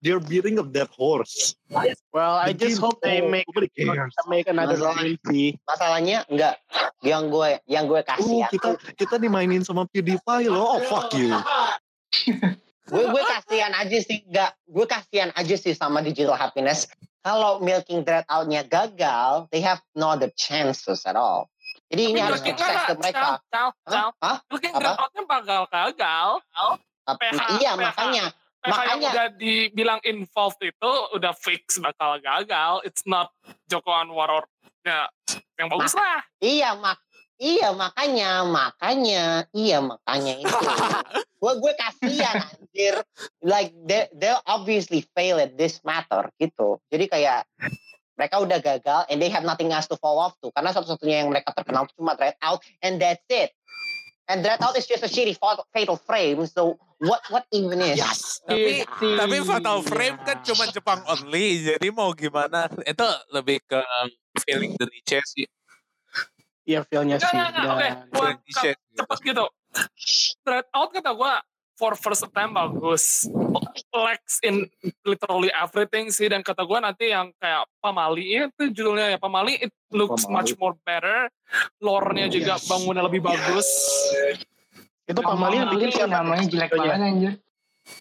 [0.05, 1.57] they're beating a dead horse.
[2.13, 3.49] Well, I just hope they make
[4.29, 5.57] make another Masalah-.
[5.65, 6.61] Masalahnya enggak.
[7.01, 8.49] Yang gue yang gue kasih Oh, ya.
[8.53, 8.69] kita
[9.01, 10.77] kita dimainin sama PewDiePie loh.
[10.77, 11.33] Oh, fuck you.
[12.93, 14.53] gue gue kasihan aja sih enggak.
[14.69, 16.85] Gue kasihan aja sih sama Digital Happiness.
[17.27, 21.51] Kalau milking dread out-nya gagal, they have no other chances at all.
[21.87, 23.39] Jadi ini harus sukses ke mereka.
[23.47, 24.37] Cal, cal, Hah?
[24.51, 24.81] Milking Apa?
[24.83, 26.29] Dread Out-nya bakal gagal.
[27.07, 27.79] Tapi, PH, iya PH.
[27.79, 32.83] makanya PH yang Makanya- udah dibilang involved itu udah fix bakal gagal.
[32.83, 33.31] It's not
[33.71, 34.43] Joko Anwar
[34.83, 35.07] ya,
[35.55, 36.27] yang bagus lah.
[36.43, 36.99] Iya mak
[37.37, 40.51] iya makanya makanya iya makanya itu.
[41.43, 42.97] gue gue kasihan anjir.
[43.39, 46.83] Like they they obviously fail at this matter gitu.
[46.91, 47.47] Jadi kayak
[48.17, 51.29] mereka udah gagal and they have nothing else to fall off to karena satu-satunya yang
[51.29, 53.53] mereka terkenal cuma Dread Out and that's it.
[54.27, 56.43] And Dread Out is just a shitty fatal, fatal frame.
[56.51, 58.01] So what what even is?
[58.01, 58.43] Yes.
[58.43, 62.67] Tapi tapi Fatal Frame kan cuma Jepang only, jadi mau gimana?
[62.83, 63.79] Itu lebih ke
[64.43, 65.47] feeling the niche sih.
[66.67, 67.31] Iya feel-nya sih.
[67.31, 67.95] enggak, enggak.
[68.11, 68.75] Oke, gitu.
[68.99, 69.47] cepet gitu.
[70.43, 71.35] Dread Out kata gue
[71.77, 73.29] for first attempt bagus.
[73.93, 74.69] Lex in
[75.05, 79.73] literally everything sih dan kata gue nanti yang kayak Pamali itu judulnya ya Pamali it
[79.93, 80.35] looks Pamali.
[80.35, 81.29] much more better.
[81.81, 83.69] Lore-nya juga bangunnya lebih bagus.
[85.07, 86.11] itu Pamali yang bikin siapa?
[86.19, 86.91] namanya jelek Studionya.
[86.91, 87.33] banget anjir.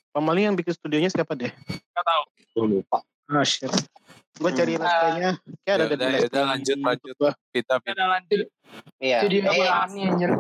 [0.10, 1.52] Pamali yang bikin studionya siapa deh?
[1.70, 2.24] Gak tahu.
[2.56, 2.98] Gue lupa.
[3.30, 3.70] Oh shit.
[4.36, 5.32] Gue cari naskahnya.
[5.64, 7.16] Kayak ada Ya udah, let's ya udah, play lanjut, lanjut.
[7.50, 8.46] Kita Ada lanjut.
[9.00, 9.20] Iya.
[9.24, 10.32] Eh, apaan nih anjir.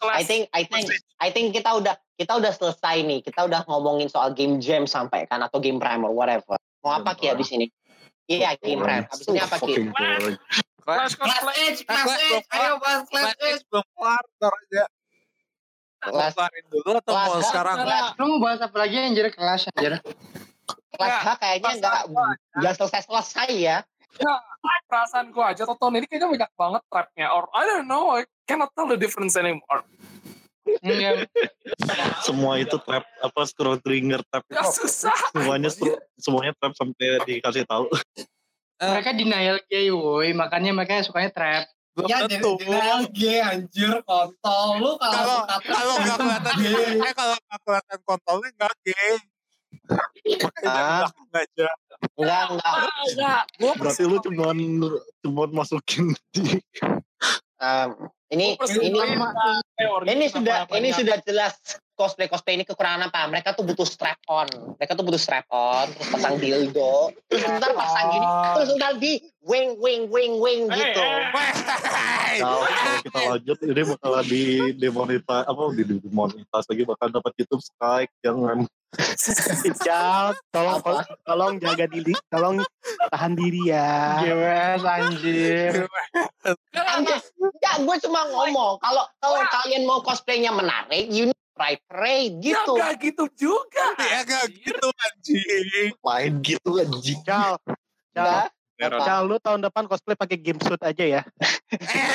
[0.00, 0.86] I think I think
[1.18, 3.20] I think kita udah kita udah selesai nih.
[3.20, 6.54] Kita udah ngomongin soal game jam sampai kan atau game prime or whatever.
[6.80, 7.66] Mau apa Ki abis ini?
[8.24, 9.04] Iya game prime.
[9.04, 9.74] Abis ini apa Ki?
[10.80, 11.14] Clash.
[11.60, 13.62] Edge, Class Edge, ayo bahas Class Edge.
[13.68, 14.84] belum kelar, ntar aja.
[16.00, 17.76] Kelarin dulu atau Kelas mau sekarang?
[17.84, 19.92] kelas- Lu mau bahas apa lagi anjir kelas anjir?
[20.94, 22.00] Kelas H kayaknya nggak
[22.58, 23.78] nggak selesai selesai ya.
[24.90, 27.26] Perasaan gue aja tonton ini kayaknya banyak banget trapnya.
[27.30, 29.86] Or I don't know, I cannot tell the difference anymore.
[30.82, 31.26] Iya.
[32.22, 35.14] Semua itu trap apa scroll trigger trap Ya susah.
[35.34, 35.70] semuanya
[36.20, 37.90] semuanya trap sampai dikasih tahu.
[38.80, 38.86] Eh.
[38.86, 41.64] Mereka denial gay woi, makanya mereka sukanya trap.
[42.06, 42.54] Ya tentu.
[42.56, 46.54] general G anjir kontol lu Kalau kalau kalau nggak kelihatan,
[47.02, 49.14] eh kalau nggak kelihatan kontolnya nggak gay.
[50.24, 51.08] Makanya Ah.
[51.34, 51.68] aja.
[52.16, 52.74] Enggak, enggak.
[53.08, 53.42] Enggak.
[53.78, 54.56] Berarti lu cuman
[55.22, 56.62] cuman masukin di
[57.60, 58.96] Um, ini ini
[60.08, 61.52] ini sudah ini sudah jelas
[61.92, 63.28] cosplay cosplay ini kekurangan apa?
[63.28, 64.48] Mereka tuh butuh strap on.
[64.80, 69.20] Mereka tuh butuh strap on, terus pasang dildo, terus ntar pasang gini, terus ntar di
[69.44, 71.04] wing wing wing wing gitu.
[72.40, 72.64] Nah, kalau
[73.04, 74.42] kita lanjut ini bakalan di
[74.80, 78.64] demonetize apa di demonetize lagi bakal dapat YouTube strike jangan
[79.62, 81.06] Ical, tolong Apa?
[81.22, 82.58] tolong jaga diri, tolong
[83.12, 84.18] tahan diri ya.
[84.18, 85.86] Gimana anjir?
[86.74, 92.40] Enggak, enggak, gue cuma ngomong kalau kalau kalian mau cosplaynya menarik, you need try parade
[92.40, 92.72] Ya gitu.
[92.74, 93.86] enggak gitu juga.
[94.00, 95.90] Ya nggak gitu anjing.
[96.02, 97.20] main gitu anjing.
[97.22, 97.60] Cal,
[98.10, 98.48] Cal,
[98.80, 101.22] Cal, lu tahun depan cosplay pakai game suit aja ya.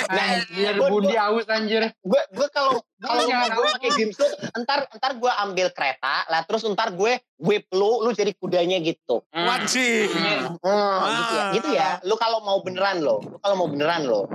[0.08, 1.93] Anjir, Gua- Bundi gua- aus anjir.
[1.95, 6.63] gue gue kalau kalau gue pakai game suit entar entar gue ambil kereta lah terus
[6.63, 10.10] entar gue whip lu lu jadi kudanya gitu Wajib.
[10.58, 14.25] Hmm, gitu ya gitu ya lu kalau mau beneran lo lu kalau mau beneran lo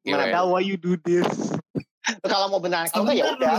[0.00, 0.30] Gimana?
[0.30, 1.26] Cal, why you do this?
[2.12, 3.54] lu kalau mau beneran kalau enggak ya udah.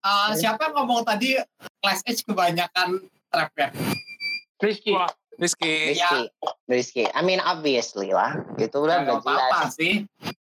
[0.00, 1.36] Ah, siapa yang ngomong tadi
[1.78, 3.68] Class H kebanyakan trap ya?
[4.56, 4.92] Rizky.
[4.92, 5.94] Wah, Rizky.
[5.94, 6.20] Rizky
[6.70, 9.94] Rizky I mean obviously lah itu udah Nggak jelas apa-apa sih.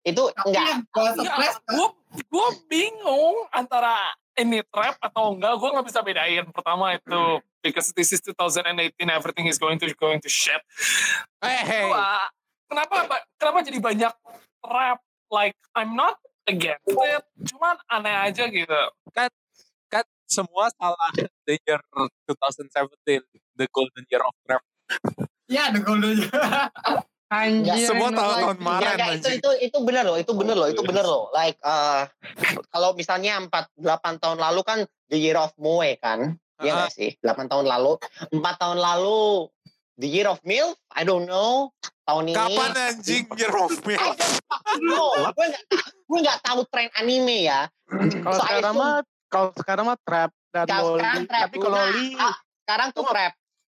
[0.02, 3.96] itu Tapi enggak gua surprise gue gue bingung antara
[4.32, 5.60] ini trap atau enggak.
[5.60, 6.44] Gue nggak bisa bedain.
[6.52, 7.22] Pertama itu
[7.60, 10.60] because this is 2018, everything is going to going to shit.
[11.44, 11.84] Eh, hey.
[11.88, 12.08] Kedua,
[12.68, 14.12] kenapa ba- kenapa jadi banyak
[14.64, 14.98] trap?
[15.32, 18.82] Like I'm not against it, cuman aneh aja gitu.
[19.92, 21.12] kan semua salah
[21.44, 21.76] the year
[22.24, 23.20] 2017
[23.60, 24.64] the golden year of trap
[25.46, 26.22] Ya, ada golden.
[27.28, 27.88] Anjir.
[27.88, 28.60] semua enak tahun-tahun lagi.
[28.60, 29.36] kemarin Ya, itu anjing.
[29.40, 31.32] itu itu bener loh, itu bener loh, itu bener loh.
[31.32, 32.04] Like uh,
[32.68, 33.48] kalau misalnya 4
[33.80, 34.78] 8 tahun lalu kan
[35.08, 36.36] the year of Moe kan?
[36.60, 36.76] Iya Ah.
[36.84, 37.10] nggak sih?
[37.24, 37.96] 8 tahun lalu,
[38.30, 39.48] 4 tahun lalu
[39.96, 41.72] the year of MILF, I don't know.
[42.02, 44.00] Tahun ini kapan anjing year of fucking
[44.82, 45.32] know.
[45.32, 47.64] gue nggak gue nggak tahu tren anime ya.
[47.88, 48.92] Kalau So, sekarang mah,
[49.28, 51.00] kalau sekarang mah trap dan loli.
[51.00, 53.32] sekarang trap, Tapi kalau loli, ah, sekarang tuh trap.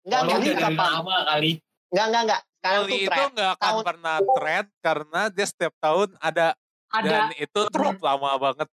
[0.04, 1.52] Enggak, Kalau enggak, enggak, enggak, lama kali.
[1.88, 2.40] enggak, enggak, enggak.
[2.54, 3.28] Sekarang Kali itu trap.
[3.32, 6.46] nggak akan Tahun- pernah trend karena dia setiap tahun ada,
[6.88, 8.68] Ada dan itu drop lama banget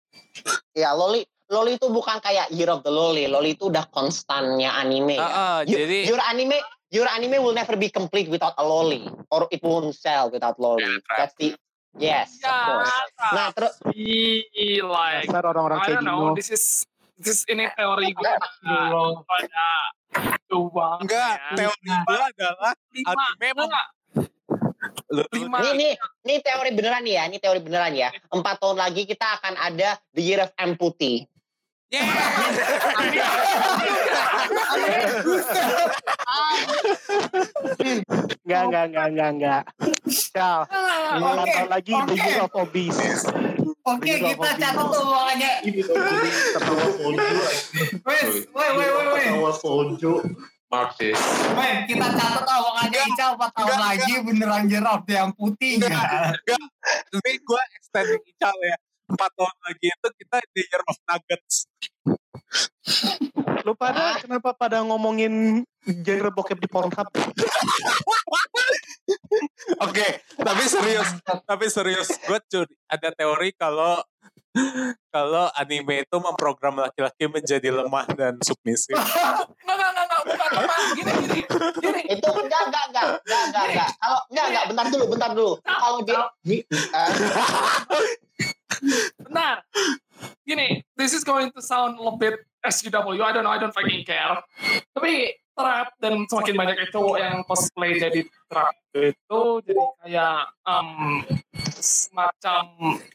[0.71, 3.27] Ya, Loli Loli itu bukan kayak Year of the Loli.
[3.27, 5.27] Loli itu udah konstannya anime ya.
[5.27, 6.55] Ah, ah, You- jadi your anime
[6.91, 10.87] your anime will never be complete without a lolly or it won't sell without lolly.
[11.11, 11.55] That's the
[11.95, 12.95] yes, of Ya, course.
[13.31, 13.73] Nah, terus
[14.79, 16.19] like orang-orang I kayak don't know.
[16.31, 16.37] Dino.
[16.39, 16.63] This is
[17.21, 18.33] this ini teori gue
[18.65, 19.67] pada pada
[20.49, 20.99] coba.
[20.99, 23.87] enggak teori gue adalah lima, anime enggak,
[25.31, 25.57] lima.
[25.63, 25.93] ini nih,
[26.27, 28.09] ini teori beneran nih ya, ini teori beneran ya.
[28.31, 31.30] Empat tahun lagi kita akan ada the year of amputee.
[31.91, 32.07] Yeah.
[38.47, 39.61] Enggak, enggak, enggak, enggak, enggak.
[41.11, 42.15] Empat Oke, tahun lagi oke.
[42.15, 43.27] year of obese.
[43.81, 45.51] Oke, Ini kita catat tuh makanya.
[45.67, 47.39] Ini ketawa soju.
[48.07, 49.23] Wes, woi, woi, woi, woi.
[49.27, 50.13] Ketawa soju.
[50.71, 56.31] Woi, kita catat makanya Ical 4 tahun Enggak, lagi beneran jerop deh yang putih ya.
[57.11, 58.79] Ini gue extending Ical ya.
[59.11, 61.55] Empat tahun lagi itu kita di year of nuggets.
[63.67, 67.07] Lu pada kenapa pada ngomongin genre bokep di Pornhub?
[69.81, 71.09] Oke, tapi serius,
[71.43, 73.99] tapi serius, gue curi ada teori kalau
[75.07, 78.95] kalau anime itu memprogram laki-laki menjadi lemah dan submisif.
[79.71, 80.79] Enggak, enggak, enggak, enggak, bukan, bukan.
[80.91, 81.39] Gini, gini,
[81.79, 82.01] gini.
[82.11, 83.89] Itu enggak, enggak, enggak, enggak, enggak, enggak.
[83.95, 85.53] Kalau enggak, enggak, bentar dulu, bentar dulu.
[85.63, 86.21] Kalau dia
[86.51, 87.09] eh,
[89.21, 89.63] Benar.
[90.45, 93.21] Gini, this is going to sound a little bit SJW.
[93.21, 94.37] I don't know, I don't fucking care.
[94.93, 101.21] Tapi trap dan semakin banyak cowok yang cosplay jadi trap itu jadi kayak um,
[101.79, 102.65] semacam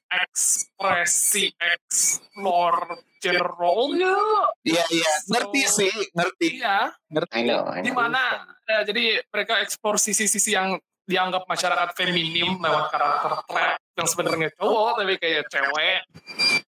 [0.09, 4.17] ekspresi explore general ya.
[4.63, 7.35] Iya iya, ngerti sih, ngerti, Iya, ngerti.
[7.35, 7.87] I know, I know.
[7.89, 8.23] di mana
[8.69, 14.91] eh, jadi mereka eksplor sisi-sisi yang dianggap masyarakat feminim lewat karakter trap yang sebenarnya cowok
[15.01, 16.01] tapi kayak cewek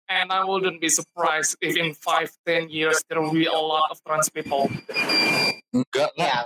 [0.09, 4.01] and I wouldn't be surprised if in 5-10 years there will be a lot of
[4.01, 4.73] trans people
[5.69, 6.39] Enggak lah, ya,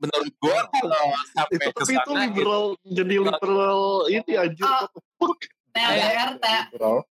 [0.00, 1.04] menurut gue kalau
[1.36, 5.40] sampai Itu ke tapi itu liberal jadi liberal ini the fuck?
[5.70, 6.62] TLDR, enggak,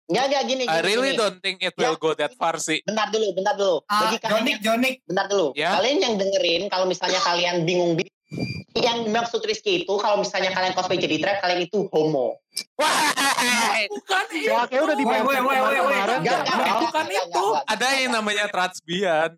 [0.08, 1.20] enggak gini, I gini, really gini.
[1.20, 2.80] don't think it will go that far sih.
[2.88, 3.84] Bentar dulu, bentar dulu.
[3.92, 4.96] ah, Bagi kalian Jonik, Jonik.
[5.04, 5.52] bentar dulu.
[5.60, 5.76] Ya.
[5.76, 8.00] Kalian yang dengerin kalau misalnya kalian bingung
[8.76, 12.40] yang maksud Rizky itu kalau misalnya kalian cosplay jadi trap kalian itu homo.
[12.76, 14.52] Bukan itu.
[14.52, 15.96] Ya, kayak udah di Woi, woi, woi, woi, woi.
[15.96, 16.44] kemarin kan?
[16.44, 17.46] enggak, bukan itu.
[17.68, 19.30] Ada yang namanya transbian.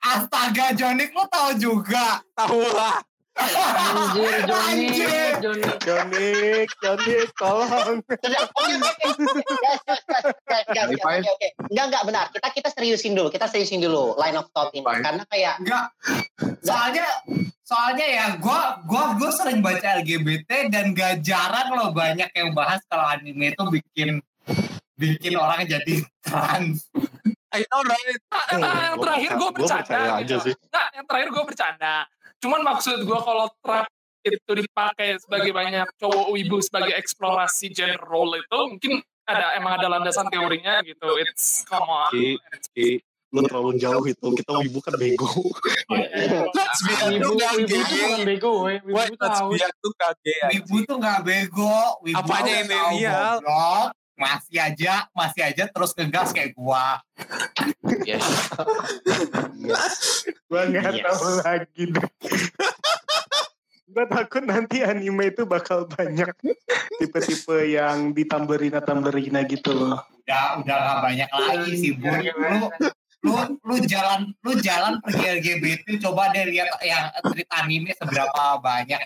[0.00, 2.24] Astaga, Jonik lo tahu juga.
[2.32, 3.04] Tahu lah.
[3.40, 4.88] Anjir, Joni.
[5.40, 5.64] Joni.
[5.80, 8.04] Jonik, Jonik, tolong.
[8.04, 8.40] Oke,
[11.24, 11.48] oke.
[11.70, 12.24] Enggak, enggak, benar.
[12.30, 13.28] Kita kita seriusin dulu.
[13.32, 14.84] Kita seriusin dulu line of thought ini.
[14.84, 15.02] Fine.
[15.02, 15.84] Karena kayak Enggak.
[16.60, 17.06] Soalnya
[17.64, 22.82] soalnya ya gua gua gua sering baca LGBT dan gak jarang loh banyak yang bahas
[22.90, 24.08] kalau anime itu bikin
[25.00, 26.84] bikin orang jadi trans.
[27.50, 28.14] I know right.
[28.30, 29.82] Nah, nah, yang terakhir gue Gua bercanda.
[29.82, 30.44] percaya aja gitu.
[30.46, 30.54] sih.
[30.70, 31.94] Nah, yang terakhir gue bercanda.
[32.40, 33.86] Cuman maksud gue kalau trap
[34.20, 38.92] itu dipakai sebagai banyak cowok wibu sebagai eksplorasi gender role itu mungkin
[39.24, 41.08] ada emang ada landasan teorinya gitu.
[41.20, 42.10] It's come on.
[42.12, 42.36] Ki,
[42.76, 44.26] Ki, lu terlalu jauh itu.
[44.40, 45.28] Kita wibu kan bego.
[45.30, 48.26] Wibu, tuh gak wibu tuh bukan gay.
[48.26, 49.48] bego, Wibu tahu.
[49.54, 53.88] Wibu tuh gak bego, Wibu Apanya tuh yang goblok.
[54.20, 57.00] Masih aja, masih aja terus ngegas kayak gua.
[58.04, 58.52] Yes.
[60.44, 61.04] Gua nggak Yes.
[61.08, 62.08] tahu lagi deh.
[63.90, 66.30] Gua takut nanti anime itu bakal banyak
[67.00, 70.04] tipe-tipe yang ditamberina tamberina gitu loh.
[70.28, 72.20] Udah udah gak banyak lagi sih, Bun.
[72.20, 72.68] Lu
[73.20, 79.00] lu lu jalan lu jalan pergi LGBT coba deh lihat yang treat anime seberapa banyak.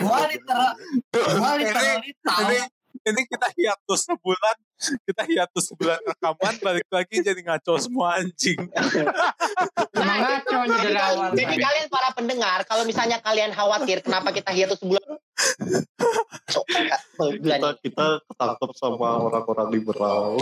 [0.00, 0.70] Gua literal
[1.12, 2.58] gua literally tahu Ini,
[3.10, 4.56] ini kita hiatus sebulan,
[5.06, 8.58] kita hiatus sebulan rekaman, balik lagi jadi ngaco semua anjing.
[9.92, 11.30] Emang ngaco jadi, dari awal.
[11.34, 15.02] jadi kalian para pendengar, kalau misalnya kalian khawatir kenapa kita hiatus sebulan,
[17.18, 20.38] Kita kita ketangkep sama orang-orang liberal.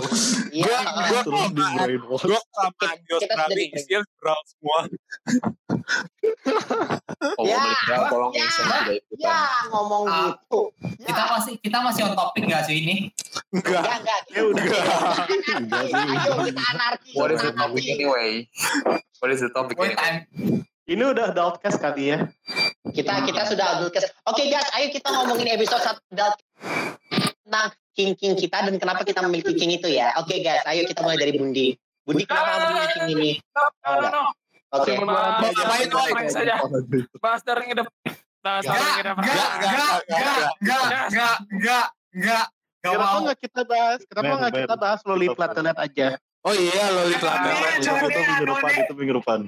[0.49, 2.22] Iya, Gua- Terus di brainwash.
[2.22, 4.78] Gue kelamaan di Kita Australia, isinya liberal semua.
[7.37, 8.47] Oh, Ya, liberal tolong ya,
[9.12, 10.34] ya ngomong Ah.
[10.34, 10.72] gitu.
[10.99, 12.97] kita masih kita masih on topik gak sih ini?
[13.51, 13.82] Enggak.
[13.82, 14.20] Enggak, enggak.
[14.28, 14.64] Ya udah.
[14.64, 15.93] Sih.
[16.53, 17.11] Anarki.
[17.14, 18.30] What is the topic anyway?
[19.18, 20.14] What is the topic anyway?
[20.87, 22.30] Ini udah adultcast kali ya.
[22.87, 24.14] Kita kita sudah adult cast.
[24.24, 26.39] Oke guys, ayo kita ngomongin episode satu adult
[27.43, 30.14] tentang king king kita dan kenapa kita memiliki king itu ya.
[30.16, 31.74] Oke guys, ayo kita mulai dari Bundi.
[32.07, 33.30] Bundi kenapa memiliki king ini?
[33.51, 33.66] No,
[33.99, 34.22] no, no.
[34.72, 34.95] Oke.
[34.95, 36.30] Bahas- Bahas apa itu, bahas Mike?
[36.30, 36.55] saja.
[37.18, 37.87] Bahas dari ngedep.
[38.47, 39.16] Bahas dari Enggak, ngedep.
[39.18, 41.84] enggak, enggak, enggak, enggak, enggak, enggak,
[42.14, 42.45] enggak.
[42.87, 43.99] Gak Kenapa nggak kita bahas?
[44.07, 46.07] Kenapa nggak kita bahas Loli Platelet aja?
[46.47, 47.51] Oh iya, lo itu ada.
[47.74, 49.41] Itu itu minggu depan, itu minggu depan.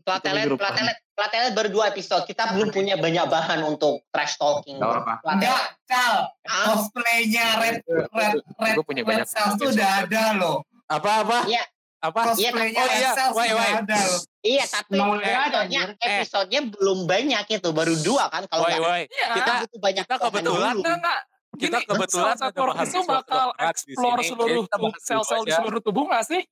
[0.00, 2.24] Platelet, platelet, platelet baru dua episode.
[2.24, 4.80] Kita belum punya banyak bahan untuk trash talking.
[4.80, 5.36] Gak apa-apa.
[5.36, 5.68] Enggak, Platelet.
[5.84, 6.14] Cal.
[6.48, 10.64] Cosplaynya Red, Red, Red, punya banyak Cells tuh udah ada loh.
[10.88, 11.44] Apa-apa?
[11.44, 11.60] Iya.
[12.00, 12.32] Apa?
[12.32, 13.76] Cosplaynya Oh iya, Cells wait, udah wait.
[13.84, 14.20] ada loh.
[14.40, 15.88] Iya, tapi episodenya, anjir.
[15.92, 16.08] Eh.
[16.08, 19.12] episodenya belum banyak itu, baru dua kan kalau nggak.
[19.12, 19.26] Iya.
[19.36, 21.20] Kita butuh banyak kita bahan kebetulan enggak.
[21.58, 24.64] Kita Gini, kebetulan sel ada work bahan itu bakal explore seluruh
[25.02, 26.42] sel-sel di seluruh tubuh nggak sih?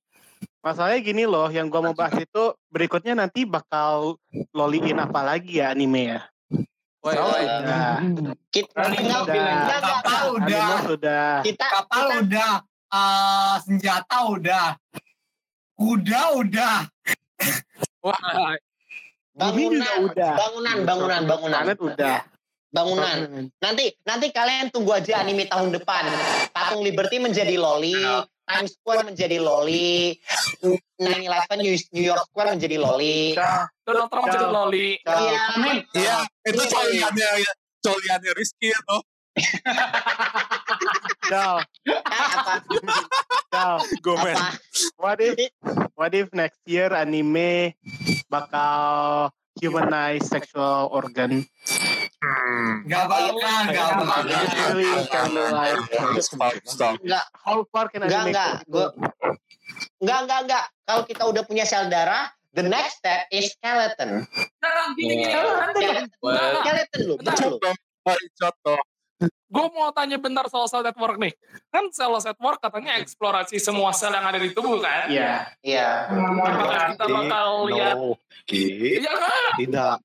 [0.61, 4.19] Masalahnya gini loh, yang gua mau bahas itu berikutnya nanti bakal
[4.53, 6.21] loliin apa lagi ya anime ya.
[7.01, 7.43] Woi, woi.
[7.63, 7.97] Nah,
[8.51, 10.67] Kita enggak, enggak, Kapal udah.
[10.83, 11.27] sudah.
[11.45, 12.53] kita Kapal udah.
[12.91, 14.67] eh, senjata udah.
[15.77, 16.77] Kuda udah.
[18.01, 18.17] Wah,
[19.37, 22.17] bangunan, bangunan, bangunan, bangunan, Planet udah.
[22.71, 23.49] Bangunan.
[23.63, 26.03] Nanti nanti kalian tunggu aja anime tahun depan.
[26.51, 27.95] Patung Liberty menjadi loli,
[28.47, 30.15] Times Square menjadi loli,
[30.99, 33.35] 9/11 New New York Square menjadi loli.
[33.83, 34.87] Donald Trump jadi loli.
[35.03, 35.41] Iya.
[35.95, 37.29] iya, itu coliannya
[37.83, 38.97] coliannya Rizky itu.
[41.27, 41.61] Apa?
[43.51, 44.39] Cal, Gomez.
[44.39, 44.49] Apa?
[44.97, 45.37] what if,
[45.93, 47.75] what if next year anime
[48.31, 49.29] bakal
[49.61, 51.45] humanize sexual organ?
[52.89, 54.25] Gak bakal, gak bakal.
[56.17, 56.95] Stop, stop.
[57.05, 58.65] Enggak, how far can enggak.
[58.65, 58.89] go?
[58.89, 58.97] Gua
[60.01, 60.65] enggak, enggak, enggak.
[60.89, 64.25] Kalau kita udah punya sel darah, the next step is skeleton.
[64.65, 66.09] Nah, gini Skeleton,
[66.65, 67.57] skeleton lu, betul lu.
[68.33, 68.79] Contoh.
[69.47, 71.33] Gue mau tanya bentar soal cell network nih.
[71.73, 75.09] Kan cell network katanya eksplorasi semua sel yang ada di tubuh kan?
[75.09, 75.49] Iya.
[75.65, 75.89] Iya.
[76.11, 77.95] Apakah kita bakal lihat?
[78.51, 79.51] Iya kan?
[79.57, 79.95] Tidak.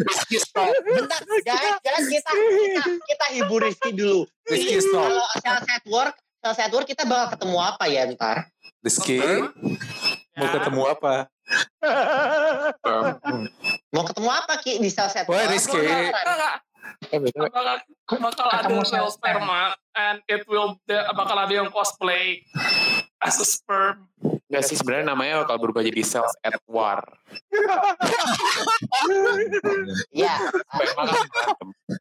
[0.00, 0.72] Rizky stop.
[0.80, 4.24] Bentar, guys, guys, kita, kita, kita hibur Rizky dulu.
[4.48, 5.10] Rizky stop.
[5.10, 8.36] Kalau sel network, sel network kita bakal ketemu apa ya ntar?
[8.80, 10.48] Rizky, mau Ya.
[10.56, 11.14] ketemu apa?
[13.92, 15.36] Mau ketemu apa Ki di sel network?
[15.36, 15.84] Woi, Rizky.
[17.10, 17.18] Eh.
[17.18, 17.64] Bakal,
[18.06, 22.44] bakal ada sel sperma and it will bakal ada yang cosplay
[23.20, 24.10] as a sperm
[24.50, 27.00] Enggak sih sebenarnya namanya bakal berubah jadi Cells at War.
[30.10, 30.36] Ya,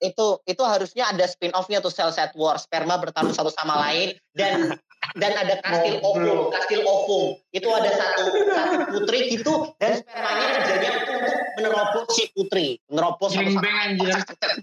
[0.02, 4.18] itu itu harusnya ada spin off-nya tuh Cell Set War, sperma bertarung satu sama lain
[4.34, 4.82] dan
[5.18, 7.38] dan ada kastil ovum, kastil ovum.
[7.50, 13.32] Itu ada satu satu putri gitu dan spermanya kerjanya itu untuk menerobos si putri, menerobos.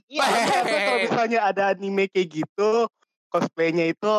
[0.07, 0.27] Iya.
[0.63, 2.87] Kalau misalnya ada anime kayak gitu,
[3.33, 4.13] cosplaynya itu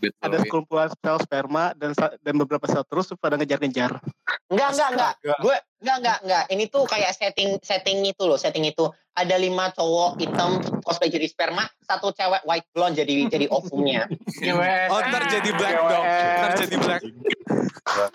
[0.00, 0.24] Betul.
[0.24, 1.92] ada sekumpulan sel sperma dan
[2.24, 4.00] dan beberapa sel terus pada ngejar-ngejar.
[4.48, 5.14] Enggak, enggak, enggak.
[5.44, 6.44] Gue enggak, enggak, enggak.
[6.48, 8.88] Ini tuh kayak setting setting itu loh, setting itu.
[9.12, 14.08] Ada lima cowok hitam cosplay jadi sperma, satu cewek white blonde jadi jadi ovumnya.
[14.90, 16.04] Oh ntar jadi black dog.
[16.08, 17.02] Ntar jadi black.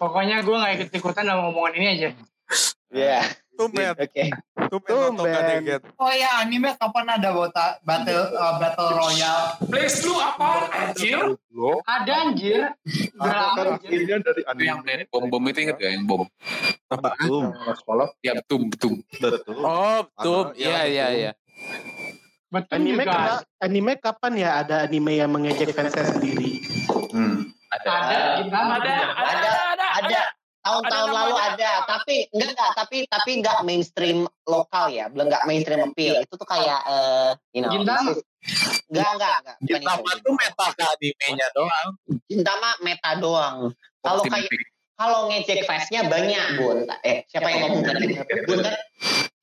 [0.01, 2.09] Pokoknya gue gak ikut-ikutan dalam omongan ini aja.
[2.89, 3.21] Iya.
[3.55, 3.93] Tumben.
[3.95, 4.25] Oke.
[4.67, 5.81] Tumben Tumben.
[5.95, 9.55] Oh ya anime kapan ada bota, battle uh, battle royale?
[9.71, 11.39] Please lu apa anjir?
[11.87, 12.59] Ada anjir.
[13.15, 13.67] Kan anjir.
[13.79, 16.27] akhirnya dari Itu yang anime bom-bom itu inget gak yang bom?
[16.85, 17.51] Betul.
[17.51, 18.99] anak sekolah Ya tum tum.
[19.19, 19.57] Betul.
[19.63, 20.45] Oh, tum.
[20.53, 21.19] Iya, ya, iya, betul.
[21.19, 21.31] iya.
[22.55, 23.11] Betul Anime juga.
[23.11, 26.61] kena, anime kapan ya ada anime yang mengejek fansnya sendiri?
[27.11, 27.51] Hmm.
[27.73, 27.89] Ada.
[27.91, 29.54] Ada, kita Ada, ada, ada, ada, Ada
[30.65, 31.87] tahun-tahun Ada lalu ada, apa?
[32.01, 36.17] tapi enggak enggak, tapi tapi enggak mainstream lokal ya, belum enggak mainstream appeal.
[36.25, 37.69] Itu tuh kayak eh you know.
[37.69, 38.17] Gintama.
[38.89, 39.57] Enggak, enggak, enggak.
[39.61, 40.23] Gintama itu.
[40.25, 41.89] tuh meta ke animenya doang.
[42.25, 43.55] Gintama meta doang.
[44.01, 44.49] Kalau kayak
[44.95, 46.87] kalau ngejek face-nya banyak, Bun.
[47.03, 48.15] Eh, siapa yang ngomong tadi?
[48.47, 48.75] Bun kan?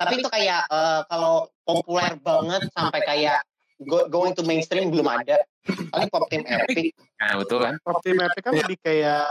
[0.01, 3.47] Tapi itu kayak eh, kalau populer banget sampai kayak
[3.83, 5.43] go- going to mainstream belum ada.
[5.63, 6.91] Paling pop team epic.
[7.17, 7.75] Nah betul kan?
[7.81, 9.23] Pop Team Epic kan lebih kayak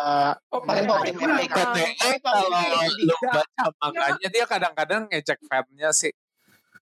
[0.47, 1.49] Oh, Paling pop team epic.
[2.17, 2.47] Kalau
[2.97, 6.15] lu baca manganya dia kadang-kadang ngecek fan-nya sih.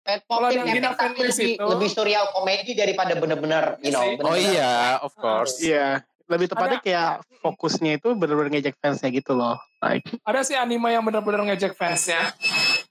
[0.03, 3.99] Eh, pop team epic tapi lebih, itu- lebih surreal komedi daripada bener-bener, you know.
[3.99, 4.15] Iya sih.
[4.17, 5.59] Oh bener-bener- iya, of course.
[5.59, 5.87] Iya,
[6.25, 9.59] lebih tepatnya kayak fokusnya itu benar-benar ngejek fansnya gitu loh.
[9.77, 12.31] Like, Ada sih anime yang benar-benar ngejek fansnya.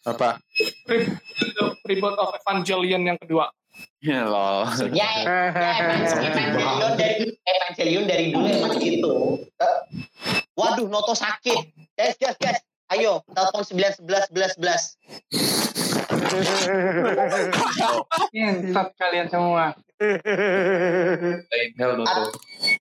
[0.02, 0.36] Apa?
[0.84, 1.16] Re-
[1.82, 3.48] Reboot of Evangelion yang kedua.
[4.02, 4.66] Lol.
[4.98, 9.12] Ya, ya Evan- Evangelion dari Evangelion dari dulu emang gitu.
[9.56, 9.78] Eh,
[10.52, 11.70] waduh, Noto sakit.
[11.94, 12.58] Guys, guys, guys.
[12.90, 15.91] Ayo, telepon 911 11 11.
[18.32, 19.76] Ngentot kalian semua.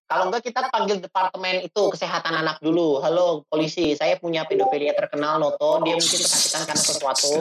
[0.10, 2.98] Kalau enggak kita panggil departemen itu kesehatan anak dulu.
[3.04, 5.84] Halo polisi, saya punya pedofilia terkenal Noto.
[5.86, 7.32] Dia mungkin kesakitan karena sesuatu.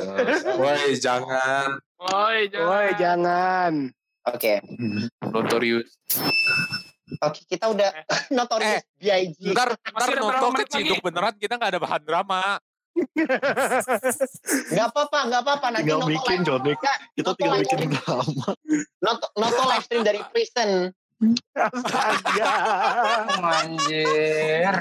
[0.60, 1.80] Woi, jangan.
[1.96, 2.68] Woi, jangan.
[2.68, 3.72] Woi, jangan.
[4.28, 4.60] Oke,
[5.24, 5.96] Notorious.
[7.24, 7.88] oke kita udah
[8.36, 9.56] notorious BIG.
[9.56, 12.60] Ntar, ntar nonton menit keciduk beneran kita nggak ada bahan drama.
[14.70, 15.66] Enggak apa-apa, enggak apa-apa.
[15.70, 16.38] Nanti Tinggal Noto bikin.
[16.42, 18.46] Enggak, Kita tinggal live bikin stream- drama.
[19.00, 20.70] Noto, Noto live stream dari prison.
[21.52, 22.50] Astaga.
[23.28, 24.74] Oh, anjir.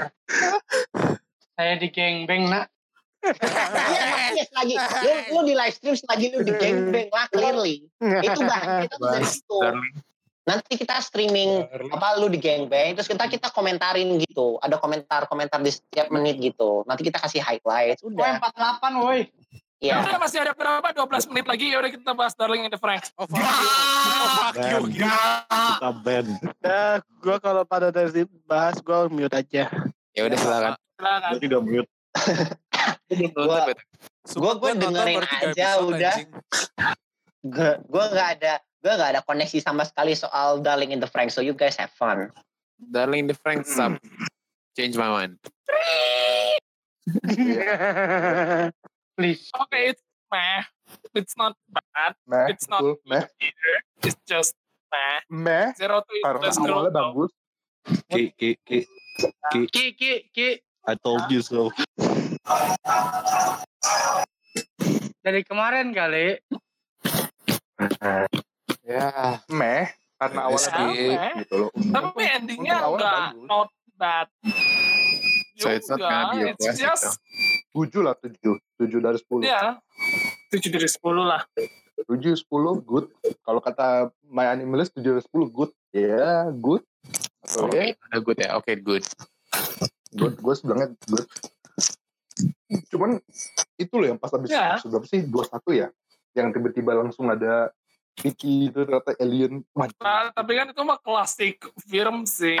[1.52, 2.72] Saya di gengbeng nak.
[3.20, 7.84] Iya, makanya selagi lu, lu di live stream selagi lu di gangbang lah clearly.
[8.00, 9.58] Itu bahan kita tuh dari situ.
[10.50, 11.62] Nanti kita streaming
[11.94, 14.58] apa lu di gangbang terus kita kita komentarin gitu.
[14.58, 16.82] Ada komentar-komentar di setiap menit gitu.
[16.90, 18.02] Nanti kita kasih highlights.
[18.02, 18.42] Woi, Udah.
[18.42, 19.30] 48 woi.
[19.78, 20.02] Iya.
[20.02, 20.90] Udah masih ada berapa?
[20.92, 21.66] 12 menit lagi.
[21.70, 23.14] Ya udah kita bahas Darling in the Franxx.
[23.14, 23.46] Oh, fuck you.
[23.46, 25.08] Oh, fuck you.
[25.48, 26.26] Kita ban.
[26.60, 29.70] Nah, gue kalau pada dari bahas gue mute aja.
[30.12, 30.72] Ya udah silakan.
[30.76, 31.30] Silakan.
[31.38, 31.90] Jadi udah mute.
[33.38, 36.14] Gua nonton dengerin aja udah.
[37.40, 41.28] Gue gue nggak ada gue nggak ada koneksi sama sekali soal Darling in the Frank.
[41.28, 42.32] So you guys have fun.
[42.80, 44.00] Darling the Frank sub.
[44.72, 45.36] Change my mind.
[49.16, 49.52] Please.
[49.52, 50.00] Okay, it's
[50.32, 50.64] meh.
[51.12, 52.16] It's not bad.
[52.24, 53.76] meh It's not betul meh either.
[54.00, 54.56] It's just
[54.88, 55.20] meh.
[55.28, 56.64] meh Zero to karena Let's go.
[56.72, 57.30] awalnya bagus
[58.12, 58.84] Ki, ki, ki.
[59.72, 60.48] Ki, ki, ki.
[60.84, 61.72] I told you so.
[65.24, 66.36] Dari kemarin kali.
[68.90, 69.38] ya.
[69.48, 69.86] Meh
[70.18, 71.32] karena awalnya Meh.
[71.40, 71.70] gitu loh.
[71.70, 74.26] Tapi endingnya enggak not bad.
[75.56, 77.04] So it's not Juga, gonna be a it's classic, just
[77.70, 78.54] tujuh lah tujuh.
[78.80, 79.44] Tujuh dari sepuluh.
[79.44, 79.76] Ya.
[80.50, 81.46] 7 dari 10 lah.
[82.08, 83.06] tujuh sepuluh good.
[83.44, 85.70] Kalau kata my anime list tujuh dari sepuluh good.
[85.92, 86.82] Ya good.
[87.44, 88.08] Atau Oke, ya.
[88.08, 88.48] udah good ya.
[88.56, 89.04] Oke, good.
[90.16, 90.34] good.
[90.40, 91.28] Gue sebenarnya good.
[92.88, 93.20] Cuman
[93.76, 94.80] itu loh yang pas habis Ya.
[94.80, 95.22] sebelum sih?
[95.22, 95.92] Dua satu ya?
[96.32, 97.68] Yang tiba-tiba langsung ada
[98.20, 102.60] Vicky itu ternyata alien Nah, tapi kan itu mah klasik film sih.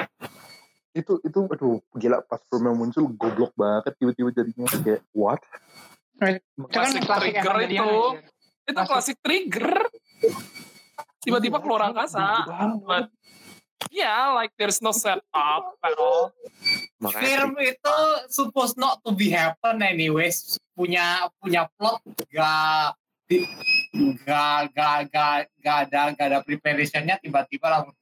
[0.90, 5.38] itu itu aduh gila pas filmnya muncul goblok banget tiba-tiba jadinya kayak what
[6.18, 7.90] kan Klasik klasik trigger itu.
[8.66, 9.16] Itu Klasik.
[9.22, 9.70] trigger.
[11.22, 12.44] Tiba-tiba keluar angkasa.
[12.84, 13.08] But
[13.88, 16.34] yeah, like there's no setup at all.
[17.00, 17.96] Makanya film itu
[18.28, 22.92] supposed not to be happen anyways punya punya plot gak
[24.22, 27.94] gak gak gak gak ada gak ada preparationnya tiba-tiba langsung.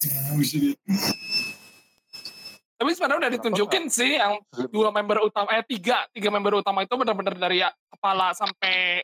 [2.79, 4.39] Tapi sebenarnya udah ditunjukin sih yang
[4.71, 9.03] dua member utama, eh tiga, tiga member utama itu benar-benar dari ya, kepala sampai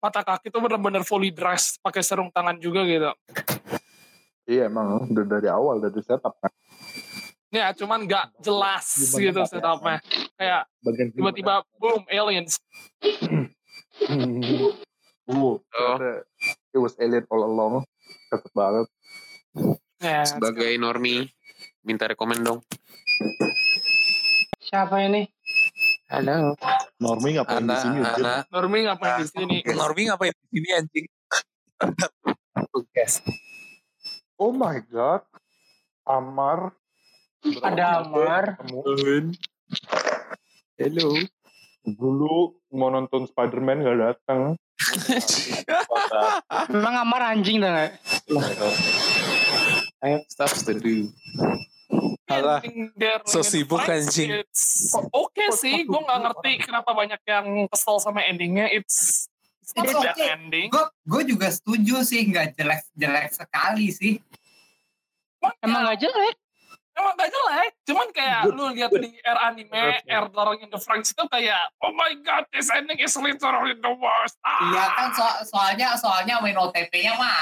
[0.00, 3.12] mata kaki itu benar-benar fully dress, pakai sarung tangan juga gitu.
[4.48, 6.48] Iya emang udah dari awal udah di setup kan.
[7.52, 9.48] Ya, cuman nggak jelas Gimana gitu ya?
[9.52, 9.98] setupnya.
[10.40, 12.56] Kayak Bagian tiba-tiba boom aliens.
[15.30, 16.26] Uh, ternyata
[16.74, 17.86] it was alien all along.
[18.30, 18.86] Cepet banget.
[20.02, 21.30] Ya, sebagai Normi
[21.86, 22.60] minta rekomend dong.
[24.58, 25.30] Siapa ini?
[26.10, 26.58] Halo.
[26.98, 27.98] Normi ngapain di sini?
[28.02, 28.50] anak.
[28.50, 29.56] Normi ngapain di sini?
[29.78, 31.06] Normi ngapain di sini anjing?
[32.74, 33.22] Tugas.
[34.34, 35.22] Oh my god.
[36.02, 36.74] Amar.
[37.46, 38.58] Ada Amar.
[40.74, 41.08] Hello.
[41.86, 42.34] Dulu
[42.74, 44.58] mau nonton Spider-Man gak datang.
[46.72, 47.90] Emang Amar anjing dah nggak?
[50.00, 51.12] I have stuff to do.
[52.30, 52.62] Alah,
[53.26, 54.46] so sibuk, anjing.
[55.10, 58.70] Oke sih, gue nggak ngerti kenapa banyak yang kesel sama endingnya.
[58.70, 59.26] It's,
[59.74, 60.30] it's not okay.
[60.38, 60.70] ending.
[60.70, 64.14] gue gue juga setuju sih nggak jelek jelek sekali sih
[65.64, 66.36] Emang nggak jelek.
[67.00, 71.10] Emang gak jelek, cuman kayak lu lihat di air anime, air Darling in the Franks
[71.10, 74.36] itu kayak, oh my god, this ending is literally the worst.
[74.42, 74.60] Ah.
[74.68, 77.40] iya kan so- soalnya soalnya main OTP-nya mah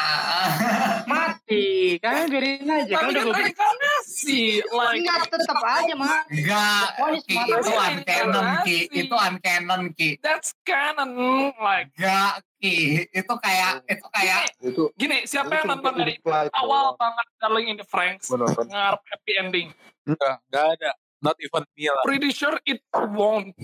[1.10, 1.98] Mati.
[1.98, 2.94] Kan biarin aja.
[2.94, 6.22] Kan Tapi udah kan gue sih, like, Enggak, tetap aja, Mak.
[6.28, 10.10] Enggak, Pokoknya Ki, itu uncanon Ki, itu uncanon Ki.
[10.22, 11.10] that's canon.
[11.58, 16.14] Like, Enggak Ki, itu kayak itu kayak Itu gini, siapa yang itu nonton dari
[16.58, 19.68] awal banget Darling in the Franks, ngarep happy ending.
[20.02, 20.90] Enggak, enggak ada.
[21.18, 22.02] Not even me lah.
[22.06, 23.54] Pretty sure it won't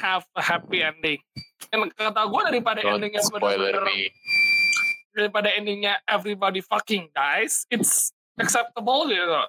[0.00, 1.20] have a happy ending.
[1.72, 4.12] Dan kata gue daripada Don't endingnya spoiler me.
[5.12, 9.44] daripada endingnya everybody fucking dies, it's acceptable gitu.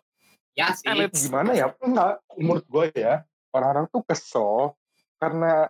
[0.54, 0.88] ya sih.
[0.88, 4.78] And it's gimana ya enggak menurut gue ya orang-orang tuh kesel
[5.18, 5.70] karena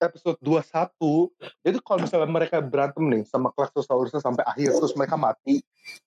[0.00, 1.32] episode 21
[1.64, 5.64] itu kalau misalnya mereka berantem nih sama Klaxosaurusnya sampai akhir terus mereka mati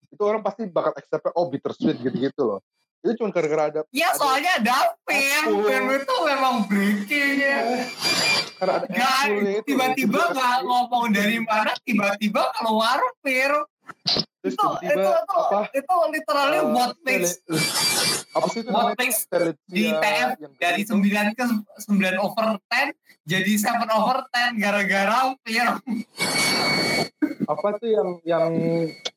[0.09, 2.59] itu orang pasti bakal accept oh bittersweet gitu-gitu loh.
[2.99, 7.59] Itu cuma gara-gara ada Ya soalnya ada film, film itu memang breaking ya.
[8.59, 9.23] karena ada Gak,
[9.63, 13.63] tiba-tiba nggak ngomong dari mana, tiba-tiba keluar film.
[14.39, 15.59] Terus Itu, itu, tiba-tiba itu, apa?
[15.75, 17.67] itu literally eh, what makes tele-
[18.29, 18.87] apa sih itu what
[19.25, 20.93] Teletia di TF yang dari itu.
[20.95, 21.43] 9 ke
[21.91, 22.95] 9 over 10
[23.27, 25.75] jadi 7 over 10 gara-gara film.
[27.49, 28.49] apa tuh yang yang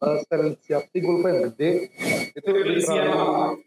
[0.00, 0.18] uh,
[0.64, 1.70] siap sih gue yang gede.
[2.32, 2.80] Itu literally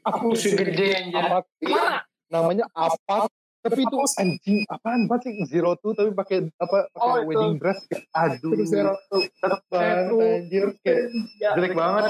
[0.03, 1.21] Aku sih gede anjir.
[1.21, 1.37] apa?
[1.61, 2.01] Mana?
[2.25, 3.29] namanya apa
[3.65, 7.27] tapi itu anjing apaan banget sih zero two tapi pakai apa pakai Oh, itu.
[7.27, 9.25] wedding dress kayak aduh Zero two.
[9.67, 10.65] banget anjir.
[10.79, 11.03] Kayak
[11.35, 12.03] jelek banget.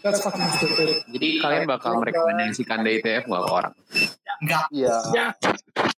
[0.00, 0.88] that's fucking stupid.
[1.08, 3.74] Jadi kalian bakal merekomendasikan DITF nggak ke orang?
[4.38, 4.64] Enggak.
[4.70, 4.94] iya.
[5.10, 5.26] Ya,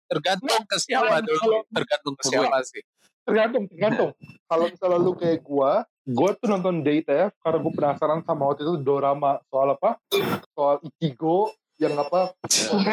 [0.06, 1.64] Tergantung ke siapa dulu.
[1.68, 2.60] Tergantung ke siapa?
[2.62, 2.82] sih.
[3.22, 4.10] tergantung tergantung.
[4.46, 8.78] Kalau misalnya lu kayak gua gua tuh nonton DITF karena gue penasaran sama waktu itu
[8.78, 9.98] dorama soal apa?
[10.52, 12.32] Soal Ichigo yang apa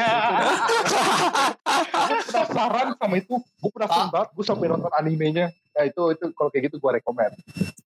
[2.24, 6.64] penasaran sama itu gue penasaran banget gue sampai nonton animenya ya itu itu kalau kayak
[6.68, 7.34] gitu gue rekomend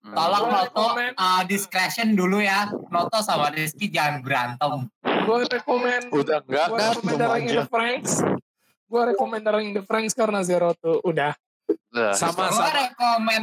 [0.07, 0.15] Hmm.
[0.15, 1.11] Tolong Gua Noto rekomen.
[1.19, 2.71] uh, discretion dulu ya.
[2.87, 4.87] Noto sama Rizky jangan berantem.
[5.03, 6.01] gue rekomen.
[6.15, 6.87] Udah enggak Gue kan?
[6.95, 8.11] rekomen Darling in the Franks.
[8.87, 11.35] Gue rekomen Darling in the Franks karena Zero tuh udah.
[11.91, 12.71] Lah, Sama Gue sama.
[12.71, 13.41] rekomen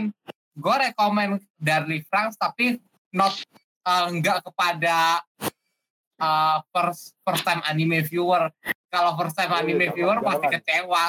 [0.57, 2.81] gue rekomen dari Franks tapi
[3.13, 3.37] not
[3.85, 5.21] uh, enggak kepada
[6.21, 8.51] uh, first first time anime viewer.
[8.91, 11.05] Kalau first time Oh, anime jangan, viewer pasti kecewa.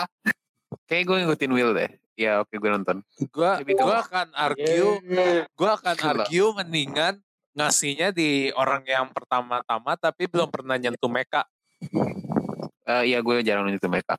[0.90, 1.92] Kayak gue ngikutin Will deh.
[2.16, 3.04] Ya oke gue nonton.
[3.30, 5.44] Gua Lebih gua akan argue, Yeay.
[5.54, 7.20] gua akan argue mendingan
[7.56, 11.44] ngasihnya di orang yang pertama-tama tapi belum pernah nyentuh mecha.
[12.86, 14.16] Eh iya gue jarang nonton mereka.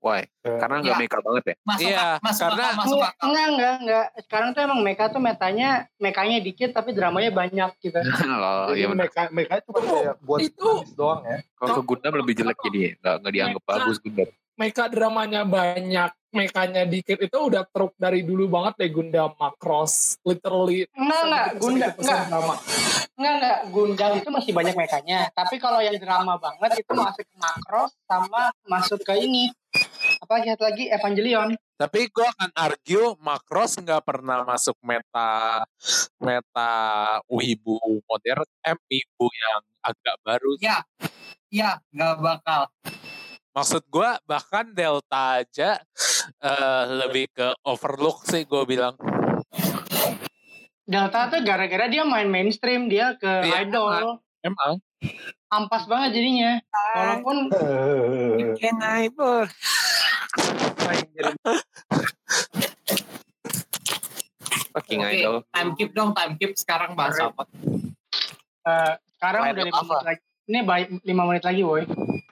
[0.00, 0.24] Why?
[0.40, 0.98] Karena nggak Ya.
[0.98, 1.54] meka banget ya.
[1.62, 3.20] Masuk Iya, masuk karena- akal, masuk akal.
[3.22, 4.06] Enggak, enggak, enggak.
[4.18, 8.00] Sekarang tuh emang mecha tuh metanya, mekanya dikit tapi dramanya banyak gitu.
[8.00, 8.98] oh Jadi iya benar.
[8.98, 12.96] mereka mereka cuma kayak buat Itu- itu doang ya Kalau ke Gundam lebih jelek jadi
[12.96, 14.28] nggak nggak dianggap Mereka- bagus Gundam.
[14.56, 20.16] Meka dramanya banyak, mekanya dikit itu udah truk dari dulu banget deh Gundam Macross.
[20.22, 20.84] Literally.
[20.90, 21.44] Enggak, enggak.
[21.50, 22.20] 70% Gundam, enggak.
[22.26, 22.54] drama.
[23.10, 23.58] Enggak, enggak.
[23.68, 25.18] Gundam itu masih banyak mekanya.
[25.30, 29.48] Tapi kalau yang drama banget itu masuk ke Macross sama masuk ke ini.
[30.20, 31.56] Apa lihat lagi Evangelion.
[31.80, 35.64] Tapi gua akan argue Macross nggak pernah masuk meta
[36.20, 36.72] meta
[37.24, 40.50] wibu modern, eh wibu yang agak baru.
[40.60, 40.84] Ya,
[41.48, 42.68] ya nggak bakal.
[43.50, 45.80] Maksud gue bahkan Delta aja
[46.38, 48.94] eh, lebih ke overlook sih gue bilang.
[50.84, 54.84] Delta tuh gara-gara dia main mainstream dia ke Iya, idol Emang.
[55.50, 56.62] ampas banget jadinya
[56.94, 57.50] walaupun
[64.70, 65.36] Fucking Oke, idol.
[65.50, 66.54] time keep dong, time keep.
[66.54, 67.42] Sekarang bahas apa?
[68.70, 71.86] eh, sekarang Main udah lima menit lagi ini baik lima menit lagi boy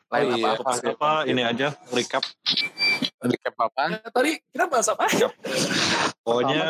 [0.08, 0.56] Lain Oh, iya.
[0.56, 0.72] apa?
[0.74, 2.24] apa ini aja recap
[3.20, 3.54] Recap?
[3.60, 5.04] Eh, tadi kita bahas apa?
[6.18, 6.64] pokoknya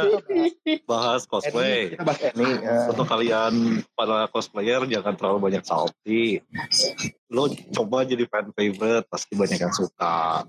[0.85, 2.51] bahas cosplay Kita bahas ini.
[2.59, 2.91] ya.
[2.91, 3.55] untuk kalian
[3.93, 6.43] para cosplayer jangan terlalu banyak salty
[7.29, 10.43] lo coba jadi fan favorite pasti banyak yang suka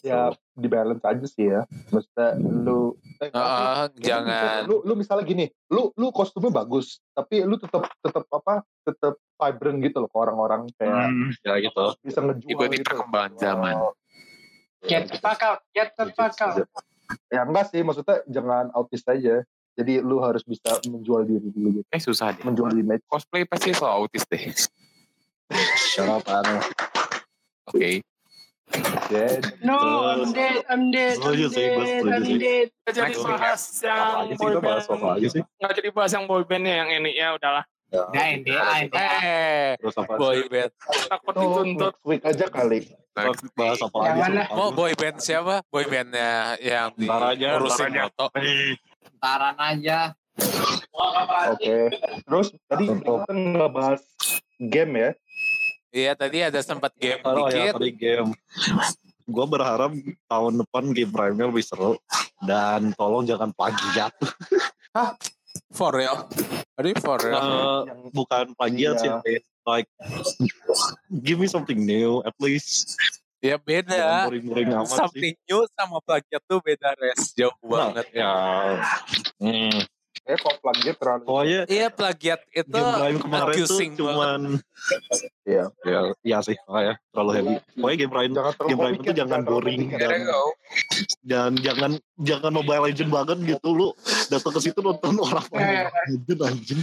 [0.00, 1.62] ya di balance aja sih ya.
[1.88, 2.98] Maksudnya lu
[3.28, 4.64] tapi- jangan.
[4.64, 8.64] lu lu misalnya gini, lu lu kostumnya bagus, tapi lu tetap tetap apa?
[8.88, 11.12] Tetap vibrant gitu loh ke orang-orang kayak
[11.44, 12.86] ya gitu bisa ngejual Ikuti gitu.
[12.88, 13.74] perkembangan zaman.
[13.76, 13.92] Oh,
[14.88, 16.64] get the fuck out get the fuck out
[17.28, 19.44] ya enggak sih, maksudnya jangan autis aja.
[19.78, 21.88] Jadi lu harus bisa menjual diri dulu gitu.
[21.94, 22.42] Eh susah deh.
[22.44, 23.00] Menjual image.
[23.08, 24.42] Cosplay pasti selalu autis deh.
[25.94, 26.62] syarat aneh
[27.70, 28.02] Oke.
[29.10, 32.38] Ya, no I'm dead I'm dead I'm sih, gue dead setuju I'm sih.
[32.38, 35.18] dead Kita jadi Next bahas yang apa aja sih kita bahas apa boyband.
[35.18, 37.64] aja sih Nggak jadi bahas yang boybandnya yang ini ya udahlah.
[37.90, 38.06] Udah,
[38.38, 39.02] NDA, NDA.
[39.18, 40.70] Eh, terus apa boy band.
[41.10, 41.94] Takut itu dituntut.
[42.06, 42.80] week aja kali.
[43.58, 45.66] Bahas apa sih Mau boy band siapa?
[45.66, 48.30] Boy bandnya yang di urusin moto.
[49.18, 50.14] Taran aja.
[51.50, 51.90] Oke.
[52.22, 54.02] Terus tadi kita nggak bahas
[54.62, 55.10] game ya.
[55.90, 57.74] Iya tadi ada sempat game Oh ya dikit.
[57.76, 58.30] tadi game.
[59.24, 59.90] Gue berharap
[60.24, 61.98] tahun depan game Primal lebih seru
[62.40, 64.14] dan tolong jangan plagiat.
[65.70, 66.30] For real.
[66.72, 67.34] Tadi for real.
[67.36, 67.80] Eh,
[68.10, 69.42] bukan plagiat sih, Iya.
[69.64, 69.90] like
[71.20, 72.94] give me something new at least.
[73.38, 74.26] Ya beda.
[74.26, 74.96] boring-boring amat sih.
[74.96, 77.34] Something new sama plagiat tuh beda res.
[77.34, 78.06] Jauh Nah, banget.
[78.12, 78.30] ya.
[79.38, 79.78] Hmm.
[80.28, 81.22] Eh kok plagiat terlalu.
[81.26, 84.40] Pokoknya Iya plagiat itu game kemarin tuh cuman
[85.48, 85.64] Iya.
[85.82, 87.54] ya, ya sih, makanya terlalu heavy.
[87.74, 89.98] Pokoknya game Prime Jangan terlalu game Prime komik itu ya, jangan boring ya.
[89.98, 90.20] dan
[91.24, 91.90] dan jangan
[92.20, 93.88] jangan Mobile Legend banget gitu lu
[94.30, 96.80] datang ke situ nonton orang main Mobile Legend anjing.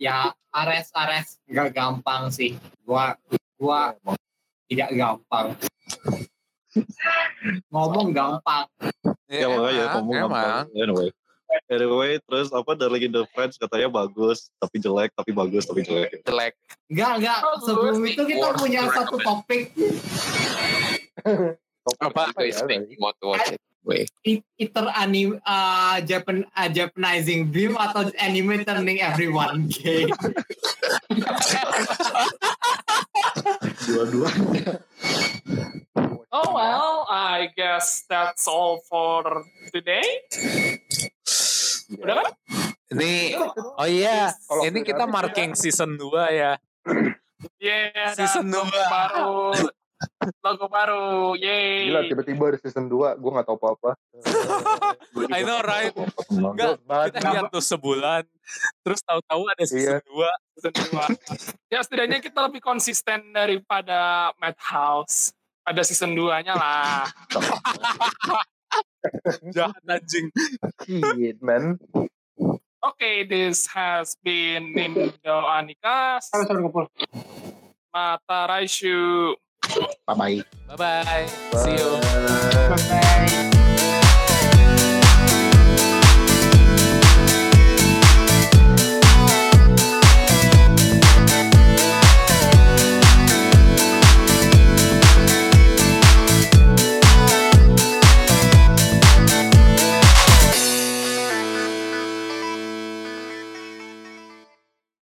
[0.00, 1.36] Ya, Ares, Ares.
[1.44, 2.56] Nggak gampang sih.
[2.88, 3.12] Gua,
[3.60, 3.92] gua
[4.64, 5.52] tidak gampang.
[7.68, 8.64] Ngomong gampang.
[9.28, 10.64] Ya, makanya ngomong gampang.
[10.72, 11.10] Anyway.
[11.70, 16.22] Anyway, terus apa Darling in the Friends katanya bagus, tapi jelek, tapi bagus, tapi jelek.
[16.22, 16.54] Jelek.
[16.86, 17.38] Enggak, enggak.
[17.66, 19.74] Sebelum itu kita punya satu topik.
[21.98, 22.30] Apa?
[22.98, 23.60] Want to watch it.
[24.60, 30.04] Either anim, uh, Japan, uh, Japanizing beam atau anime turning everyone gay.
[33.86, 34.28] Dua-dua.
[36.30, 39.42] Oh well, I guess that's all for
[39.74, 40.04] today.
[41.98, 42.28] Udah kan?
[42.94, 46.54] Ini oh iya, Kalau ini kita marking season 2 ya.
[47.58, 48.86] Yeah, Season ada logo dua.
[48.86, 49.36] baru.
[50.40, 51.36] Logo baru.
[51.36, 51.92] Yeay.
[51.92, 53.90] Gila tiba-tiba ada season 2 gue gak tau apa-apa.
[55.36, 55.92] I know right.
[56.32, 56.80] Enggak,
[57.12, 58.24] kita lihat tuh sebulan,
[58.84, 60.08] terus tahu-tahu ada season Iya.
[60.08, 60.56] 2.
[60.56, 61.04] Season dua.
[61.72, 65.32] ya setidaknya kita lebih konsisten daripada Madhouse.
[65.64, 67.04] Ada season 2-nya lah.
[69.56, 70.32] Jahat anjing.
[70.84, 71.76] Shit man.
[72.80, 76.16] Oke, this has been Nindo Anika.
[77.92, 79.36] Mata Raishu.
[80.06, 80.42] Bye-bye.
[80.68, 81.26] Bye bye.
[81.56, 82.00] See you.
[82.68, 82.76] Bye.
[82.90, 83.66] Bye.